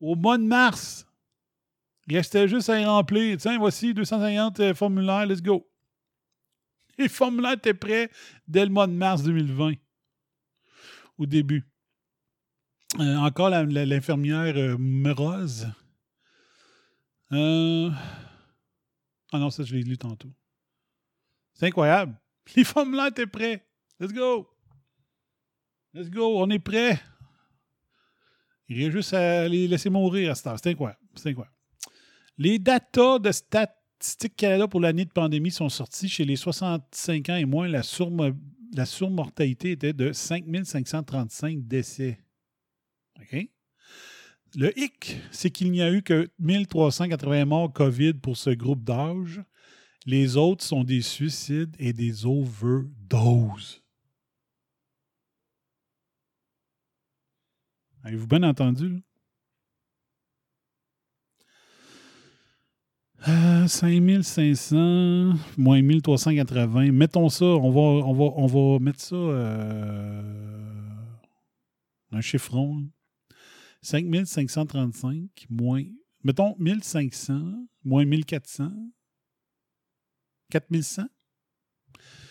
au 0.00 0.14
mois 0.14 0.36
de 0.36 0.44
mars. 0.44 1.06
Il 2.10 2.16
restait 2.16 2.48
juste 2.48 2.68
à 2.68 2.80
y 2.80 2.84
remplir. 2.84 3.36
Tiens, 3.36 3.56
voici 3.56 3.94
250 3.94 4.58
euh, 4.58 4.74
formulaires, 4.74 5.26
let's 5.26 5.40
go. 5.40 5.64
Les 6.98 7.08
formulaires 7.08 7.52
étaient 7.52 7.72
prêts 7.72 8.10
dès 8.48 8.64
le 8.64 8.72
mois 8.72 8.88
de 8.88 8.92
mars 8.92 9.22
2020. 9.22 9.74
Au 11.18 11.26
début. 11.26 11.64
Euh, 12.98 13.16
encore 13.16 13.50
l'infirmière 13.50 14.56
euh. 14.56 14.76
Euh... 17.32 17.90
Ah 19.32 19.38
non, 19.38 19.50
ça, 19.50 19.62
je 19.62 19.76
l'ai 19.76 19.84
lu 19.84 19.96
tantôt. 19.96 20.32
C'est 21.54 21.66
incroyable. 21.66 22.20
Les 22.56 22.64
formulaires 22.64 23.06
étaient 23.06 23.28
prêts. 23.28 23.64
Let's 24.00 24.12
go. 24.12 24.48
Let's 25.94 26.10
go. 26.10 26.42
On 26.42 26.50
est 26.50 26.58
prêts. 26.58 27.00
Il 28.68 28.82
y 28.82 28.86
a 28.86 28.90
juste 28.90 29.14
à 29.14 29.46
les 29.46 29.68
laisser 29.68 29.90
mourir 29.90 30.32
à 30.32 30.34
cette 30.34 30.48
heure. 30.48 30.56
C'est 30.60 30.70
incroyable. 30.70 31.00
C'est 31.14 31.28
incroyable. 31.28 31.59
Les 32.42 32.58
datas 32.58 33.18
de 33.18 33.32
Statistique 33.32 34.34
Canada 34.34 34.66
pour 34.66 34.80
l'année 34.80 35.04
de 35.04 35.10
pandémie 35.10 35.50
sont 35.50 35.68
sortis. 35.68 36.08
Chez 36.08 36.24
les 36.24 36.36
65 36.36 37.28
ans 37.28 37.36
et 37.36 37.44
moins, 37.44 37.68
la 37.68 37.82
surmortalité 38.86 39.72
était 39.72 39.92
de 39.92 40.10
5535 40.10 41.68
décès. 41.68 42.18
OK? 43.20 43.46
Le 44.56 44.78
hic, 44.78 45.18
c'est 45.30 45.50
qu'il 45.50 45.70
n'y 45.70 45.82
a 45.82 45.92
eu 45.92 46.00
que 46.00 46.30
1380 46.38 47.44
morts 47.44 47.74
COVID 47.74 48.14
pour 48.14 48.38
ce 48.38 48.48
groupe 48.48 48.84
d'âge. 48.84 49.42
Les 50.06 50.38
autres 50.38 50.64
sont 50.64 50.82
des 50.82 51.02
suicides 51.02 51.76
et 51.78 51.92
des 51.92 52.24
overdoses. 52.24 53.82
Avez-vous 58.02 58.26
bien 58.26 58.44
entendu? 58.44 58.88
là? 58.88 58.96
Euh, 63.28 63.66
5500 63.66 65.34
moins 65.58 65.82
1380. 65.82 66.90
Mettons 66.92 67.28
ça, 67.28 67.44
on 67.44 67.70
va, 67.70 68.06
on 68.06 68.14
va, 68.14 68.24
on 68.36 68.46
va 68.46 68.78
mettre 68.78 69.00
ça 69.00 69.14
euh, 69.14 70.22
un 72.12 72.20
chiffron. 72.22 72.78
là. 72.78 72.86
5535 73.82 75.46
moins. 75.50 75.84
Mettons 76.24 76.56
1500 76.58 77.66
moins 77.84 78.04
1400. 78.06 78.72
4100. 80.50 81.04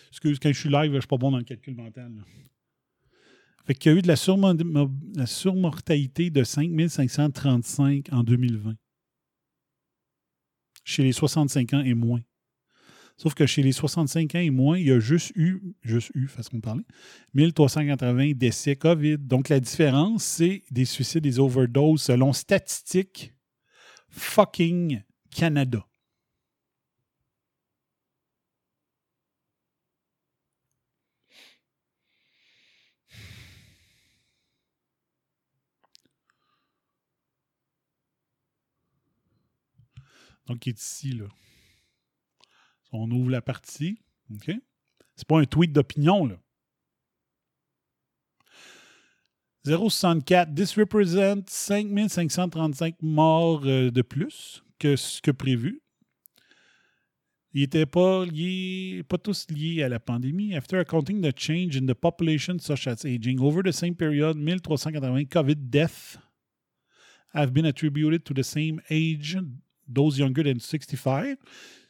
Excuse, 0.10 0.40
quand 0.40 0.52
je 0.52 0.60
suis 0.60 0.70
live, 0.70 0.94
je 0.94 1.00
suis 1.00 1.08
pas 1.08 1.18
bon 1.18 1.32
dans 1.32 1.38
le 1.38 1.44
calcul 1.44 1.76
mental. 1.76 2.12
là. 2.16 2.24
Fait 3.66 3.86
y 3.86 3.90
a 3.90 3.94
eu 3.94 4.02
de 4.02 4.08
la 4.08 5.28
surmortalité 5.28 6.32
de 6.32 6.44
5535 6.44 8.08
en 8.12 8.24
2020 8.24 8.74
chez 10.90 11.04
les 11.04 11.12
65 11.12 11.74
ans 11.74 11.82
et 11.82 11.94
moins. 11.94 12.22
Sauf 13.18 13.34
que 13.34 13.46
chez 13.46 13.62
les 13.62 13.74
65 13.74 14.36
ans 14.36 14.40
et 14.40 14.50
moins, 14.50 14.78
il 14.78 14.88
y 14.88 14.92
a 14.92 15.00
juste 15.00 15.32
eu, 15.36 15.62
juste 15.84 16.10
eu, 16.16 16.28
façon 16.28 16.58
de 16.58 16.62
parler, 16.62 16.84
1380 17.34 18.32
décès 18.36 18.76
COVID. 18.78 19.18
Donc 19.18 19.50
la 19.50 19.60
différence, 19.60 20.24
c'est 20.24 20.64
des 20.72 20.86
suicides, 20.86 21.24
des 21.24 21.38
overdoses 21.38 22.02
selon 22.02 22.32
Statistique 22.32 23.34
fucking 24.10 25.02
Canada. 25.32 25.86
Donc, 40.50 40.66
il 40.66 40.70
est 40.70 40.82
ici, 40.82 41.14
là. 41.14 41.26
On 42.92 43.10
ouvre 43.12 43.30
la 43.30 43.42
partie. 43.42 44.02
OK? 44.34 44.52
C'est 45.16 45.28
pas 45.28 45.40
un 45.40 45.46
tweet 45.46 45.72
d'opinion, 45.72 46.26
là. 46.26 46.40
0,64. 49.66 50.56
This 50.56 50.76
represent 50.76 51.44
5535 51.48 52.96
morts 53.02 53.62
euh, 53.66 53.92
de 53.92 54.02
plus 54.02 54.64
que 54.80 54.96
ce 54.96 55.22
que 55.22 55.32
prévu. 55.32 55.82
Ils 57.54 57.62
n'étaient 57.62 57.86
pas 57.86 58.26
liés, 58.26 59.04
pas 59.08 59.18
tous 59.18 59.48
liés 59.52 59.84
à 59.84 59.90
la 59.90 60.00
pandémie. 60.00 60.56
After 60.56 60.78
accounting 60.78 61.22
the 61.22 61.38
change 61.38 61.76
in 61.78 61.86
the 61.86 61.94
population 61.94 62.58
such 62.60 62.88
as 62.88 63.06
aging, 63.06 63.40
over 63.40 63.62
the 63.64 63.74
same 63.74 63.96
period, 63.96 64.36
1380 64.38 65.26
COVID 65.26 65.70
deaths 65.70 66.18
have 67.34 67.52
been 67.52 67.66
attributed 67.66 68.24
to 68.24 68.34
the 68.34 68.44
same 68.44 68.82
age, 68.90 69.38
those 69.94 70.18
younger 70.20 70.44
than 70.44 70.60
65, 70.60 71.38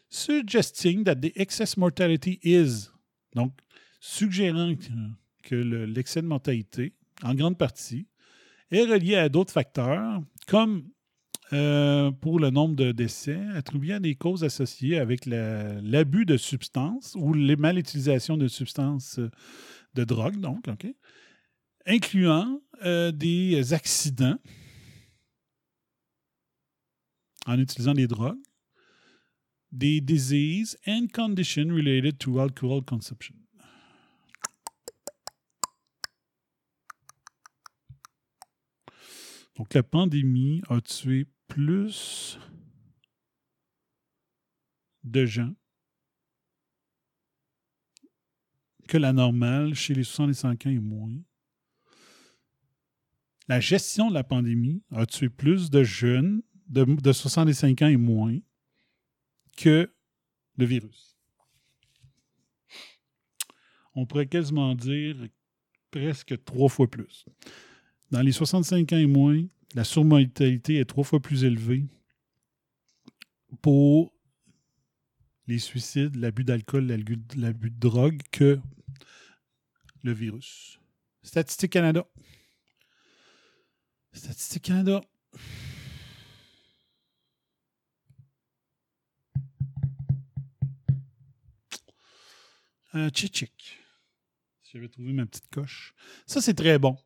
suggesting 0.10 1.04
that 1.04 1.16
the 1.22 1.32
excess 1.36 1.78
mortality 1.78 2.40
is, 2.44 2.90
donc 3.36 3.54
suggérant 4.00 4.76
que, 4.76 4.92
que 5.44 5.56
le- 5.56 5.86
l'excès 5.86 6.22
de 6.22 6.28
mortalité, 6.28 6.94
en 7.24 7.36
grande 7.36 7.58
partie, 7.58 8.08
est 8.72 8.84
relié 8.86 9.16
à 9.16 9.30
d'autres 9.30 9.54
facteurs, 9.54 10.22
comme 10.48 10.84
euh, 11.52 12.12
pour 12.12 12.40
le 12.40 12.52
nombre 12.52 12.76
de 12.76 12.92
décès, 12.92 13.40
à 13.56 14.00
des 14.00 14.16
causes 14.16 14.44
associées 14.44 15.00
avec 15.00 15.26
la- 15.26 15.82
l'abus 15.82 16.26
de 16.26 16.38
substances 16.38 17.16
ou 17.18 17.34
les 17.34 17.56
malutilisations 17.56 18.38
de 18.38 18.48
substances 18.48 19.18
euh, 19.20 19.30
de 19.96 20.04
drogue, 20.04 20.40
donc, 20.40 20.68
OK, 20.68 20.86
incluant 21.88 22.62
euh, 22.86 23.12
des 23.12 23.74
accidents 23.74 24.38
en 27.50 27.58
utilisant 27.58 27.94
des 27.94 28.08
drogues, 28.08 28.38
des 29.72 30.02
diseases 30.02 30.78
and 30.88 31.08
conditions 31.12 31.72
related 31.72 32.20
to 32.20 32.40
alcohol 32.40 32.84
consumption. 32.84 33.36
Donc, 39.56 39.74
la 39.74 39.84
pandémie 39.84 40.62
a 40.70 40.80
tué 40.80 41.28
plus 41.48 42.40
de 45.04 45.26
gens 45.26 45.54
que 48.88 48.98
la 48.98 49.12
normale 49.12 49.74
chez 49.74 49.94
les 49.96 50.04
65 50.04 50.68
ans 50.68 50.70
et 50.70 50.80
moins. 50.80 51.16
La 53.48 53.60
gestion 53.60 54.10
de 54.10 54.14
la 54.14 54.24
pandémie 54.24 54.84
a 54.92 55.08
tué 55.08 55.30
plus 55.30 55.72
de 55.72 55.84
jeunes 55.84 56.44
de, 56.70 56.84
de 56.84 57.12
65 57.12 57.82
ans 57.82 57.88
et 57.88 57.98
moins 57.98 58.38
que 59.58 59.92
le 60.58 60.66
virus. 60.66 61.18
On 63.96 64.06
pourrait 64.06 64.28
quasiment 64.28 64.76
dire 64.76 65.18
presque 65.92 66.44
trois 66.46 66.70
fois 66.70 66.90
plus. 66.90 67.26
Dans 68.12 68.22
les 68.22 68.32
65 68.32 68.94
ans 68.94 68.98
et 68.98 69.06
moins, 69.08 69.44
la 69.76 69.84
surmortalité 69.84 70.78
est 70.78 70.86
trois 70.86 71.04
fois 71.04 71.20
plus 71.20 71.44
élevée 71.44 71.86
pour 73.62 74.14
les 75.48 75.60
suicides, 75.60 76.16
l'abus 76.16 76.44
d'alcool, 76.44 76.86
l'abus 76.86 77.72
de 77.72 77.80
drogue 77.80 78.22
que 78.32 78.60
le 80.04 80.14
virus. 80.14 80.80
Statistique 81.24 81.72
Canada. 81.72 82.06
Statistique 84.14 84.64
Canada. 84.64 85.02
Euh, 92.96 93.10
Tchitchik. 93.10 93.78
J'avais 94.72 94.88
trouvé 94.88 95.14
ma 95.14 95.26
petite 95.26 95.48
coche. 95.52 95.94
Ça, 96.26 96.42
c'est 96.42 96.54
très 96.54 96.80
bon. 96.80 96.98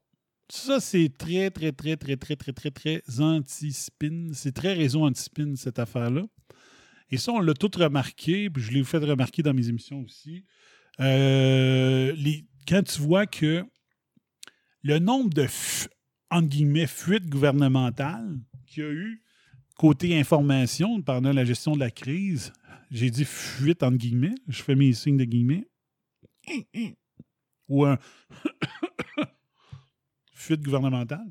Ça, 0.50 0.80
c'est 0.80 1.10
très, 1.17 1.50
très, 1.50 1.72
très, 1.72 1.98
très, 1.98 2.15
très, 2.15 2.36
très, 2.36 2.52
très, 2.54 2.72
très 2.72 3.02
anti-spin. 3.19 4.32
C'est 4.34 4.54
très 4.54 4.74
réseau 4.74 5.04
anti-spin, 5.04 5.56
cette 5.56 5.80
affaire-là. 5.80 6.24
Et 7.10 7.17
ça, 7.17 7.32
on 7.32 7.39
l'a 7.39 7.54
tout 7.54 7.72
remarqué, 7.76 8.50
puis 8.50 8.63
je 8.63 8.72
l'ai 8.72 8.84
fait 8.84 8.98
remarquer 8.98 9.43
dans 9.43 9.54
mes 9.54 9.69
émissions 9.69 10.02
aussi. 10.02 10.46
Euh, 11.00 12.15
quand 12.67 12.84
tu 12.84 13.02
vois 13.02 13.26
que 13.26 13.65
le 14.84 15.00
nombre 15.00 15.30
de, 15.34 15.48
entre 16.30 16.48
guillemets, 16.48 16.88
fuites 16.88 17.28
gouvernementales 17.28 18.39
qu'il 18.65 18.84
y 18.84 18.86
a 18.86 18.89
eu 18.89 19.24
côté 19.78 20.19
information 20.19 21.02
pendant 21.02 21.34
la 21.34 21.46
gestion 21.46 21.76
de 21.76 21.80
la 21.80 21.91
crise, 21.91 22.54
j'ai 22.91 23.10
dit 23.10 23.26
fuite 23.26 23.84
entre 23.84 23.98
guillemets, 23.98 24.36
je 24.48 24.62
fais 24.62 24.76
mes 24.76 24.93
signes 24.93 25.17
de 25.17 25.24
guillemets, 25.24 25.67
ou 27.67 27.86
un 27.86 27.97
fuite 30.34 30.62
gouvernementale. 30.62 31.27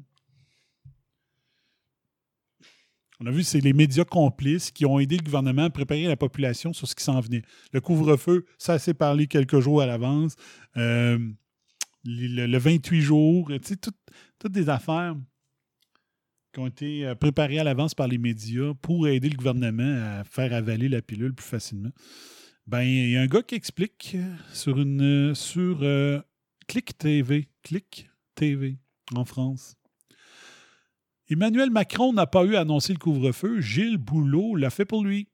On 3.20 3.26
a 3.26 3.30
vu, 3.30 3.44
c'est 3.44 3.60
les 3.60 3.72
médias 3.72 4.04
complices 4.04 4.72
qui 4.72 4.84
ont 4.84 4.98
aidé 4.98 5.16
le 5.16 5.22
gouvernement 5.22 5.64
à 5.64 5.70
préparer 5.70 6.06
la 6.06 6.16
population 6.16 6.72
sur 6.72 6.88
ce 6.88 6.94
qui 6.96 7.04
s'en 7.04 7.20
venait. 7.20 7.42
Le 7.72 7.80
couvre-feu, 7.80 8.44
ça 8.58 8.80
s'est 8.80 8.94
parlé 8.94 9.28
quelques 9.28 9.60
jours 9.60 9.80
à 9.80 9.86
l'avance. 9.86 10.34
Euh, 10.76 11.18
le, 12.04 12.46
le 12.46 12.58
28 12.58 13.00
jours, 13.00 13.52
tu 13.64 13.76
toutes 13.76 14.52
des 14.52 14.68
affaires 14.68 15.14
qui 16.52 16.60
ont 16.60 16.66
été 16.66 17.06
euh, 17.06 17.14
préparées 17.14 17.58
à 17.58 17.64
l'avance 17.64 17.94
par 17.94 18.08
les 18.08 18.18
médias 18.18 18.74
pour 18.82 19.08
aider 19.08 19.28
le 19.28 19.36
gouvernement 19.36 20.18
à 20.18 20.24
faire 20.24 20.52
avaler 20.52 20.88
la 20.88 21.00
pilule 21.00 21.32
plus 21.32 21.46
facilement. 21.46 21.90
Ben, 22.66 22.82
il 22.82 23.10
y 23.10 23.16
a 23.16 23.22
un 23.22 23.26
gars 23.26 23.42
qui 23.42 23.56
explique 23.56 24.12
euh, 24.14 24.36
sur 24.52 24.80
une 24.80 25.02
euh, 25.30 25.34
sur 25.34 25.80
euh, 25.82 26.20
Click 26.68 26.96
TV, 26.96 27.48
Click 27.62 28.08
TV 28.36 28.78
en 29.14 29.24
France. 29.24 29.74
Emmanuel 31.28 31.70
Macron 31.70 32.12
n'a 32.12 32.26
pas 32.26 32.44
eu 32.44 32.54
à 32.54 32.60
annoncer 32.60 32.92
le 32.92 32.98
couvre-feu. 32.98 33.60
Gilles 33.60 33.98
Boulot 33.98 34.54
l'a 34.54 34.70
fait 34.70 34.84
pour 34.84 35.02
lui. 35.02 35.28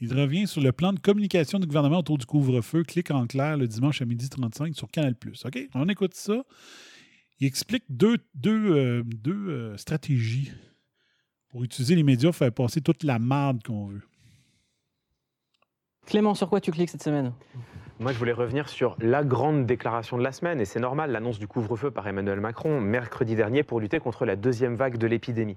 Il 0.00 0.12
revient 0.14 0.46
sur 0.46 0.60
le 0.60 0.72
plan 0.72 0.92
de 0.92 0.98
communication 0.98 1.58
du 1.58 1.66
gouvernement 1.66 1.98
autour 1.98 2.18
du 2.18 2.26
couvre-feu. 2.26 2.82
Clique 2.84 3.10
en 3.10 3.26
clair 3.26 3.56
le 3.56 3.68
dimanche 3.68 4.02
à 4.02 4.04
12h35 4.04 4.74
sur 4.74 4.90
Canal+. 4.90 5.14
OK? 5.44 5.68
On 5.74 5.88
écoute 5.88 6.14
ça. 6.14 6.42
Il 7.38 7.46
explique 7.46 7.84
deux, 7.88 8.18
deux, 8.34 8.72
euh, 8.72 9.02
deux 9.04 9.76
stratégies 9.76 10.50
pour 11.48 11.64
utiliser 11.64 11.94
les 11.94 12.02
médias 12.02 12.28
pour 12.30 12.36
faire 12.36 12.52
passer 12.52 12.80
toute 12.80 13.04
la 13.04 13.18
marde 13.18 13.62
qu'on 13.62 13.86
veut. 13.86 14.02
Clément, 16.10 16.34
sur 16.34 16.48
quoi 16.48 16.60
tu 16.60 16.72
cliques 16.72 16.90
cette 16.90 17.04
semaine? 17.04 17.32
Moi, 18.00 18.10
je 18.10 18.18
voulais 18.18 18.32
revenir 18.32 18.68
sur 18.68 18.96
la 18.98 19.22
grande 19.22 19.64
déclaration 19.64 20.18
de 20.18 20.24
la 20.24 20.32
semaine, 20.32 20.60
et 20.60 20.64
c'est 20.64 20.80
normal, 20.80 21.12
l'annonce 21.12 21.38
du 21.38 21.46
couvre-feu 21.46 21.92
par 21.92 22.08
Emmanuel 22.08 22.40
Macron 22.40 22.80
mercredi 22.80 23.36
dernier 23.36 23.62
pour 23.62 23.78
lutter 23.78 24.00
contre 24.00 24.24
la 24.24 24.34
deuxième 24.34 24.74
vague 24.74 24.96
de 24.98 25.06
l'épidémie. 25.06 25.56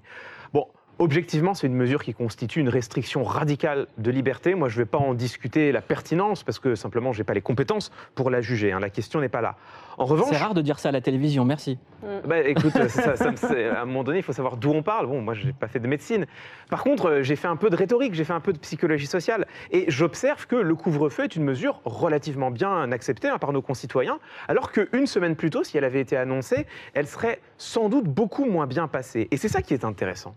Bon, 0.52 0.68
objectivement, 0.98 1.54
c'est 1.54 1.66
une 1.66 1.74
mesure 1.74 2.02
qui 2.02 2.14
constitue 2.14 2.60
une 2.60 2.68
restriction 2.68 3.24
radicale 3.24 3.86
de 3.98 4.10
liberté. 4.10 4.54
Moi, 4.54 4.68
je 4.68 4.78
ne 4.78 4.84
vais 4.84 4.88
pas 4.90 4.98
en 4.98 5.14
discuter 5.14 5.72
la 5.72 5.80
pertinence, 5.82 6.42
parce 6.44 6.58
que 6.58 6.74
simplement, 6.74 7.12
je 7.12 7.18
n'ai 7.20 7.24
pas 7.24 7.34
les 7.34 7.40
compétences 7.40 7.90
pour 8.14 8.30
la 8.30 8.40
juger. 8.40 8.72
hein. 8.72 8.80
La 8.80 8.90
question 8.90 9.20
n'est 9.20 9.28
pas 9.28 9.40
là. 9.40 9.56
En 9.98 10.04
revanche... 10.06 10.28
C'est 10.30 10.36
rare 10.36 10.54
de 10.54 10.60
dire 10.62 10.78
ça 10.78 10.88
à 10.88 10.92
la 10.92 11.00
télévision, 11.00 11.44
merci. 11.44 11.78
Bah, 12.26 12.40
écoute, 12.40 12.72
ça- 12.88 13.16
ça 13.16 13.30
à 13.74 13.82
un 13.82 13.84
moment 13.84 14.04
donné, 14.04 14.18
il 14.18 14.22
faut 14.22 14.32
savoir 14.32 14.56
d'où 14.56 14.70
on 14.70 14.82
parle. 14.82 15.06
Bon, 15.06 15.20
moi, 15.20 15.34
je 15.34 15.46
n'ai 15.46 15.52
pas 15.52 15.68
fait 15.68 15.78
de 15.80 15.86
médecine. 15.88 16.26
Par 16.70 16.82
contre, 16.82 17.06
euh, 17.06 17.22
j'ai 17.22 17.36
fait 17.36 17.48
un 17.48 17.56
peu 17.56 17.70
de 17.70 17.76
rhétorique, 17.76 18.14
j'ai 18.14 18.24
fait 18.24 18.32
un 18.32 18.40
peu 18.40 18.52
de 18.52 18.58
psychologie 18.58 19.06
sociale. 19.06 19.46
Et 19.70 19.84
j'observe 19.88 20.46
que 20.46 20.56
le 20.56 20.74
couvre-feu 20.74 21.24
est 21.24 21.36
une 21.36 21.44
mesure 21.44 21.80
relativement 21.84 22.50
bien 22.50 22.90
acceptée 22.92 23.28
hein, 23.28 23.38
par 23.38 23.52
nos 23.52 23.62
concitoyens, 23.62 24.18
alors 24.48 24.72
qu'une 24.72 25.06
semaine 25.06 25.36
plus 25.36 25.50
tôt, 25.50 25.64
si 25.64 25.78
elle 25.78 25.84
avait 25.84 26.00
été 26.00 26.16
annoncée, 26.16 26.66
elle 26.94 27.06
serait 27.06 27.40
sans 27.58 27.88
doute 27.88 28.04
beaucoup 28.06 28.44
moins 28.44 28.66
bien 28.66 28.88
passée. 28.88 29.28
Et 29.30 29.36
c'est 29.36 29.48
ça 29.48 29.62
qui 29.62 29.74
est 29.74 29.84
intéressant. 29.84 30.34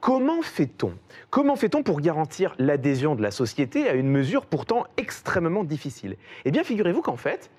Comment 0.00 0.42
fait-on? 0.42 0.92
Comment 1.30 1.56
fait-on 1.56 1.82
pour 1.82 2.00
garantir 2.00 2.54
l'adhésion 2.58 3.14
de 3.14 3.22
la 3.22 3.30
société 3.30 3.88
à 3.88 3.94
une 3.94 4.08
mesure 4.08 4.46
pourtant 4.46 4.86
extrêmement 4.96 5.64
difficile? 5.64 6.16
Eh 6.44 6.50
bien, 6.50 6.62
figurez-vous 6.62 7.02
qu'en 7.02 7.16
fait, 7.16 7.50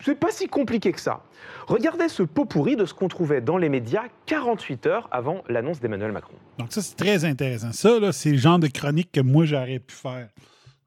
c'est 0.00 0.18
pas 0.18 0.30
si 0.30 0.48
compliqué 0.48 0.90
que 0.92 1.00
ça. 1.00 1.22
Regardez 1.66 2.08
ce 2.08 2.22
pot 2.22 2.44
pourri 2.44 2.76
de 2.76 2.84
ce 2.86 2.94
qu'on 2.94 3.08
trouvait 3.08 3.40
dans 3.40 3.56
les 3.56 3.68
médias 3.68 4.04
48 4.26 4.86
heures 4.86 5.08
avant 5.12 5.44
l'annonce 5.48 5.80
d'Emmanuel 5.80 6.12
Macron. 6.12 6.34
Donc, 6.58 6.72
ça, 6.72 6.82
c'est 6.82 6.96
très 6.96 7.24
intéressant. 7.24 7.72
Ça, 7.72 8.12
c'est 8.12 8.32
le 8.32 8.38
genre 8.38 8.58
de 8.58 8.66
chronique 8.68 9.12
que 9.12 9.20
moi, 9.20 9.44
j'aurais 9.44 9.78
pu 9.78 9.94
faire. 9.94 10.28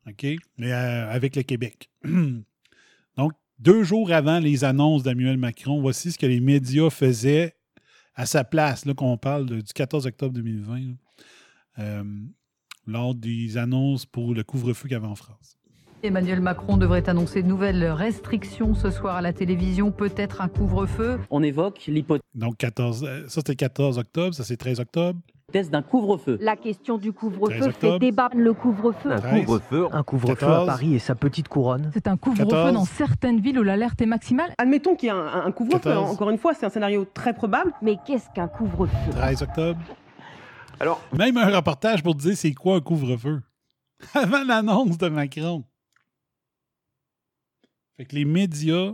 OK? 0.08 0.26
Mais 0.58 0.74
euh, 0.74 1.10
avec 1.10 1.36
le 1.36 1.44
Québec. 1.44 1.90
Donc, 3.18 3.32
deux 3.60 3.84
jours 3.84 4.12
avant 4.12 4.40
les 4.40 4.64
annonces 4.64 5.04
d'Emmanuel 5.04 5.38
Macron, 5.38 5.80
voici 5.82 6.12
ce 6.12 6.18
que 6.18 6.26
les 6.26 6.42
médias 6.42 6.90
faisaient 6.90 7.56
à 8.16 8.26
sa 8.26 8.44
place, 8.44 8.86
là, 8.86 8.94
qu'on 8.94 9.18
parle 9.18 9.46
de- 9.46 9.62
du 9.62 9.74
14 9.74 10.06
octobre 10.08 10.34
2020, 10.34 10.80
là, 10.80 10.94
euh, 11.80 12.04
lors 12.88 13.16
des 13.16 13.58
annonces 13.58 14.06
pour 14.06 14.34
le 14.34 14.44
couvre-feu 14.44 14.84
qu'il 14.88 14.92
y 14.94 14.96
avait 14.96 15.08
en 15.08 15.16
France. 15.16 15.58
Emmanuel 16.04 16.40
Macron 16.40 16.78
devrait 16.78 17.10
annoncer 17.10 17.42
de 17.42 17.48
nouvelles 17.48 17.84
restrictions 17.86 18.76
ce 18.76 18.92
soir 18.92 19.16
à 19.16 19.22
la 19.22 19.34
télévision, 19.34 19.92
peut-être 19.92 20.42
un 20.42 20.48
couvre-feu. 20.48 21.20
On 21.32 21.42
évoque 21.42 21.84
l'hypothèse 21.88 22.22
Donc, 22.36 22.58
14, 22.58 23.04
euh, 23.04 23.24
ça, 23.24 23.36
c'était 23.42 23.56
14 23.56 23.98
octobre, 23.98 24.36
ça, 24.36 24.44
c'est 24.44 24.58
13 24.58 24.80
octobre. 24.80 25.20
D'un 25.64 25.82
couvre-feu. 25.82 26.38
La 26.42 26.56
question 26.56 26.98
du 26.98 27.14
13 27.14 27.20
couvre-feu 27.20 27.72
fait 27.72 28.00
débat. 28.00 28.30
Le 28.36 28.54
couvre-feu. 28.54 29.12
Un 29.12 29.20
13. 29.20 29.46
couvre-feu, 29.46 29.88
un 29.92 30.04
couvre-feu 30.04 30.36
14. 30.36 30.64
à 30.64 30.72
Paris 30.72 30.96
et 30.96 31.00
sa 31.00 31.16
petite 31.16 31.48
couronne. 31.48 31.90
C'est 31.94 32.08
un 32.08 32.18
couvre-feu 32.18 32.46
14. 32.46 32.74
dans 32.74 32.86
certaines 32.86 33.40
villes 33.40 33.60
où 33.60 33.64
l'alerte 33.64 34.02
est 34.02 34.06
maximale. 34.06 34.54
Admettons 34.58 34.96
qu'il 34.96 35.08
y 35.08 35.10
a 35.10 35.16
un, 35.16 35.46
un 35.46 35.52
couvre-feu. 35.52 35.80
14. 35.80 36.12
Encore 36.12 36.30
une 36.30 36.38
fois, 36.38 36.54
c'est 36.54 36.66
un 36.66 36.70
scénario 36.70 37.06
très 37.14 37.34
probable. 37.34 37.72
Mais 37.82 37.98
qu'est-ce 38.06 38.30
qu'un 38.34 38.48
couvre-feu? 38.48 39.12
13 39.12 39.42
octobre. 39.44 39.80
Alors, 40.80 41.02
Même 41.18 41.38
un 41.38 41.56
reportage 41.56 42.04
pour 42.04 42.16
dire 42.16 42.36
c'est 42.36 42.54
quoi 42.54 42.76
un 42.76 42.82
couvre-feu. 42.82 43.42
Avant 44.14 44.44
l'annonce 44.44 44.98
de 44.98 45.08
Macron. 45.08 45.64
Fait 47.98 48.06
que 48.06 48.16
les 48.16 48.26
médias 48.26 48.92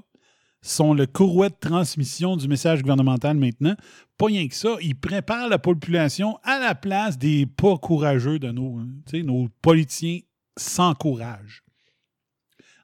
sont 0.61 0.93
le 0.93 1.07
courroie 1.07 1.49
de 1.49 1.55
transmission 1.59 2.37
du 2.37 2.47
message 2.47 2.81
gouvernemental 2.81 3.37
maintenant. 3.37 3.75
Pas 4.17 4.27
rien 4.27 4.47
que 4.47 4.55
ça, 4.55 4.75
ils 4.81 4.95
préparent 4.95 5.49
la 5.49 5.59
population 5.59 6.37
à 6.43 6.59
la 6.59 6.75
place 6.75 7.17
des 7.17 7.45
pas 7.45 7.77
courageux 7.77 8.39
de 8.39 8.51
nos, 8.51 8.77
hein, 8.77 8.87
nos 9.23 9.47
politiciens 9.61 10.19
sans 10.57 10.93
courage. 10.93 11.63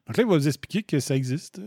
Donc 0.06 0.16
là, 0.16 0.24
il 0.24 0.28
va 0.28 0.36
vous 0.36 0.48
expliquer 0.48 0.82
que 0.82 1.00
ça 1.00 1.14
existe. 1.14 1.60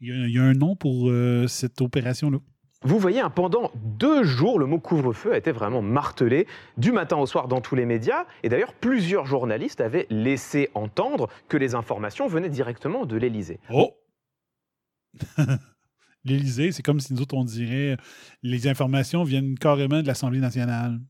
Il 0.00 0.08
y 0.08 0.12
a, 0.12 0.26
il 0.26 0.32
y 0.32 0.38
a 0.38 0.42
un 0.42 0.54
nom 0.54 0.76
pour 0.76 1.10
euh, 1.10 1.46
cette 1.48 1.80
opération-là. 1.80 2.38
Vous 2.82 2.98
voyez, 2.98 3.20
hein, 3.20 3.30
pendant 3.30 3.72
deux 3.74 4.22
jours, 4.22 4.58
le 4.58 4.66
mot 4.66 4.78
couvre-feu 4.78 5.32
a 5.32 5.38
été 5.38 5.50
vraiment 5.50 5.82
martelé 5.82 6.46
du 6.76 6.92
matin 6.92 7.16
au 7.16 7.26
soir 7.26 7.48
dans 7.48 7.60
tous 7.60 7.74
les 7.74 7.86
médias. 7.86 8.26
Et 8.42 8.48
d'ailleurs, 8.48 8.74
plusieurs 8.74 9.26
journalistes 9.26 9.80
avaient 9.80 10.06
laissé 10.08 10.70
entendre 10.74 11.28
que 11.48 11.56
les 11.56 11.74
informations 11.74 12.28
venaient 12.28 12.48
directement 12.48 13.04
de 13.04 13.16
l'Élysée. 13.16 13.58
Oh! 13.72 13.94
L'Élysée, 16.24 16.72
c'est 16.72 16.82
comme 16.82 16.98
si 16.98 17.12
nous 17.12 17.22
autres, 17.22 17.36
on 17.36 17.44
dirait 17.44 17.96
les 18.42 18.66
informations 18.66 19.22
viennent 19.22 19.56
carrément 19.56 20.02
de 20.02 20.06
l'Assemblée 20.06 20.40
nationale. 20.40 21.00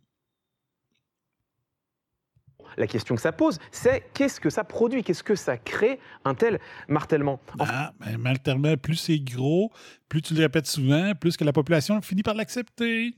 La 2.76 2.86
question 2.86 3.14
que 3.14 3.22
ça 3.22 3.32
pose, 3.32 3.58
c'est 3.70 4.04
qu'est-ce 4.12 4.38
que 4.38 4.50
ça 4.50 4.62
produit? 4.62 5.02
Qu'est-ce 5.02 5.22
que 5.22 5.34
ça 5.34 5.56
crée 5.56 5.98
un 6.26 6.34
tel 6.34 6.60
martèlement? 6.88 7.40
Ah, 7.58 7.94
ben, 7.98 8.18
martèlement, 8.18 8.76
plus 8.76 8.96
c'est 8.96 9.18
gros, 9.18 9.72
plus 10.10 10.20
tu 10.20 10.34
le 10.34 10.40
répètes 10.40 10.66
souvent, 10.66 11.14
plus 11.14 11.38
que 11.38 11.44
la 11.44 11.54
population 11.54 12.02
finit 12.02 12.22
par 12.22 12.34
l'accepter 12.34 13.14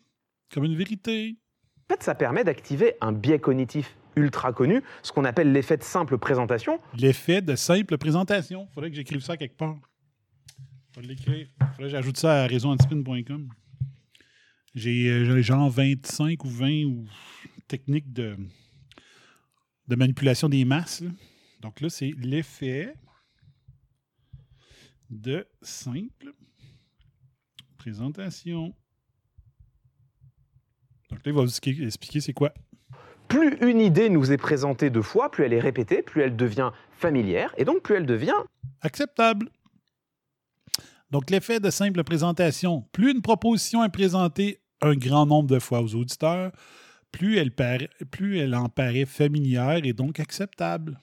comme 0.55 0.65
une 0.65 0.77
vérité. 0.77 1.37
En 1.91 1.95
fait, 1.95 2.03
ça 2.03 2.15
permet 2.15 2.45
d'activer 2.45 2.95
un 3.01 3.13
biais 3.13 3.41
cognitif 3.41 3.97
ultra 4.15 4.53
connu, 4.53 4.83
ce 5.03 5.13
qu'on 5.13 5.25
appelle 5.25 5.53
l'effet 5.53 5.77
de 5.77 5.83
simple 5.83 6.19
présentation. 6.19 6.79
L'effet 6.97 7.41
de 7.41 7.57
simple 7.57 7.99
présentation. 7.99 8.69
Faudrait 8.75 8.91
que 8.91 8.97
j'écrive 8.97 9.21
ça 9.21 9.37
quelque 9.37 9.57
part. 9.57 9.77
Je 10.95 11.01
vais 11.01 11.07
l'écrire. 11.07 11.47
Faudrait 11.59 11.85
que 11.85 11.89
j'ajoute 11.89 12.17
ça 12.17 12.45
à 12.45 12.47
réseauantispin.com. 12.47 13.49
J'ai 14.75 15.09
euh, 15.09 15.25
j'ai 15.25 15.43
genre 15.43 15.71
25 15.71 16.45
ou 16.45 16.49
20 16.49 16.85
ou 16.85 17.07
techniques 17.67 18.13
de, 18.13 18.37
de 19.89 19.97
manipulation 19.97 20.49
des 20.49 20.65
masses. 20.65 21.01
là. 21.01 21.11
Donc 21.61 21.81
là, 21.81 21.91
c'est 21.91 22.13
l'effet 22.19 22.95
de 25.11 25.47
simple 25.63 26.33
présentation. 27.79 28.75
Donc 31.11 31.19
là, 31.25 31.27
il 31.27 31.33
va 31.33 31.43
vous 31.43 31.57
expliquer 31.57 32.21
c'est 32.21 32.33
quoi. 32.33 32.53
Plus 33.29 33.57
une 33.61 33.81
idée 33.81 34.09
nous 34.09 34.33
est 34.33 34.39
présentée 34.39 34.89
deux 34.91 35.03
fois, 35.03 35.31
plus 35.31 35.45
elle 35.45 35.53
est 35.53 35.61
répétée, 35.61 36.03
plus 36.03 36.23
elle 36.23 36.37
devient 36.37 36.71
familière, 36.93 37.55
et 37.59 37.65
donc 37.65 37.83
plus 37.83 37.95
elle 37.97 38.07
devient 38.07 38.33
acceptable. 38.81 39.51
Donc, 41.11 41.31
l'effet 41.31 41.59
de 41.61 41.71
simple 41.71 42.05
présentation, 42.05 42.83
plus 42.93 43.13
une 43.13 43.23
proposition 43.23 43.83
est 43.85 43.89
présentée 43.89 44.61
un 44.81 44.95
grand 44.95 45.27
nombre 45.27 45.49
de 45.49 45.59
fois 45.59 45.81
aux 45.81 45.95
auditeurs, 45.95 46.53
plus 47.13 47.39
elle, 47.39 47.55
paraît- 47.55 47.91
plus 48.11 48.39
elle 48.39 48.55
en 48.55 48.69
paraît 48.69 49.07
familière 49.07 49.85
et 49.85 49.93
donc 49.95 50.21
acceptable. 50.21 51.01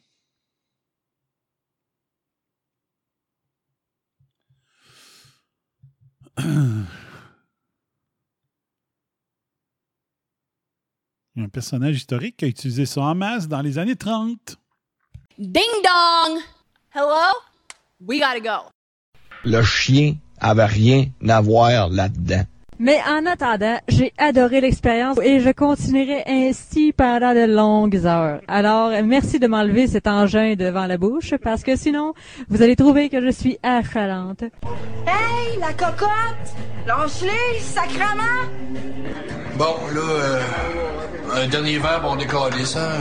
Un 11.38 11.50
personnage 11.50 11.98
historique 11.98 12.38
qui 12.38 12.46
a 12.46 12.48
utilisé 12.48 12.86
ça 12.86 13.02
en 13.02 13.16
masse 13.16 13.48
dans 13.48 13.62
les 13.62 13.78
années 13.78 13.96
30. 13.96 14.58
Ding 15.38 15.64
dong! 15.84 16.40
Hello? 16.94 17.34
We 18.00 18.20
gotta 18.20 18.40
go. 18.40 18.70
Le 19.46 19.62
chien 19.62 20.16
avait 20.40 20.66
rien 20.66 21.06
à 21.28 21.42
voir 21.42 21.90
là-dedans. 21.90 22.44
Mais 22.78 22.98
en 23.08 23.26
attendant, 23.26 23.78
j'ai 23.88 24.12
adoré 24.18 24.60
l'expérience 24.60 25.18
et 25.24 25.40
je 25.40 25.50
continuerai 25.52 26.24
ainsi 26.28 26.92
pendant 26.92 27.34
de 27.34 27.46
longues 27.46 28.06
heures. 28.06 28.42
Alors, 28.50 28.92
merci 29.04 29.40
de 29.40 29.48
m'enlever 29.48 29.88
cet 29.88 30.08
engin 30.08 30.56
devant 30.56 30.86
la 30.86 30.98
bouche 30.98 31.36
parce 31.42 31.64
que 31.64 31.78
sinon, 31.78 32.14
vous 32.50 32.62
allez 32.62 32.76
trouver 32.76 33.08
que 33.08 33.22
je 33.22 33.32
suis 33.32 33.58
achalante. 33.64 34.44
Hey, 35.08 35.58
la 35.60 35.72
cocotte! 35.72 36.10
Lâche-les, 36.86 37.60
sacrement! 37.62 38.50
Bon, 39.58 39.76
là, 39.94 40.02
euh, 40.02 40.42
un 41.34 41.48
dernier 41.48 41.78
verre, 41.78 42.02
on 42.04 42.18
décolle 42.18 42.54
ça. 42.66 42.92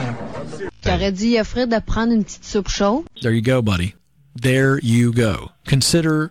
T'aurais 0.83 1.11
dit 1.11 1.37
à 1.37 1.43
Fred 1.43 1.71
de 1.71 1.81
prendre 1.81 2.13
une 2.13 2.23
petite 2.23 2.45
soupe 2.45 2.69
chaude? 2.69 3.05
There 3.21 3.35
you 3.35 3.43
go, 3.43 3.61
buddy. 3.61 3.95
There 4.41 4.79
you 4.83 5.13
go. 5.13 5.51
Consider 5.69 6.31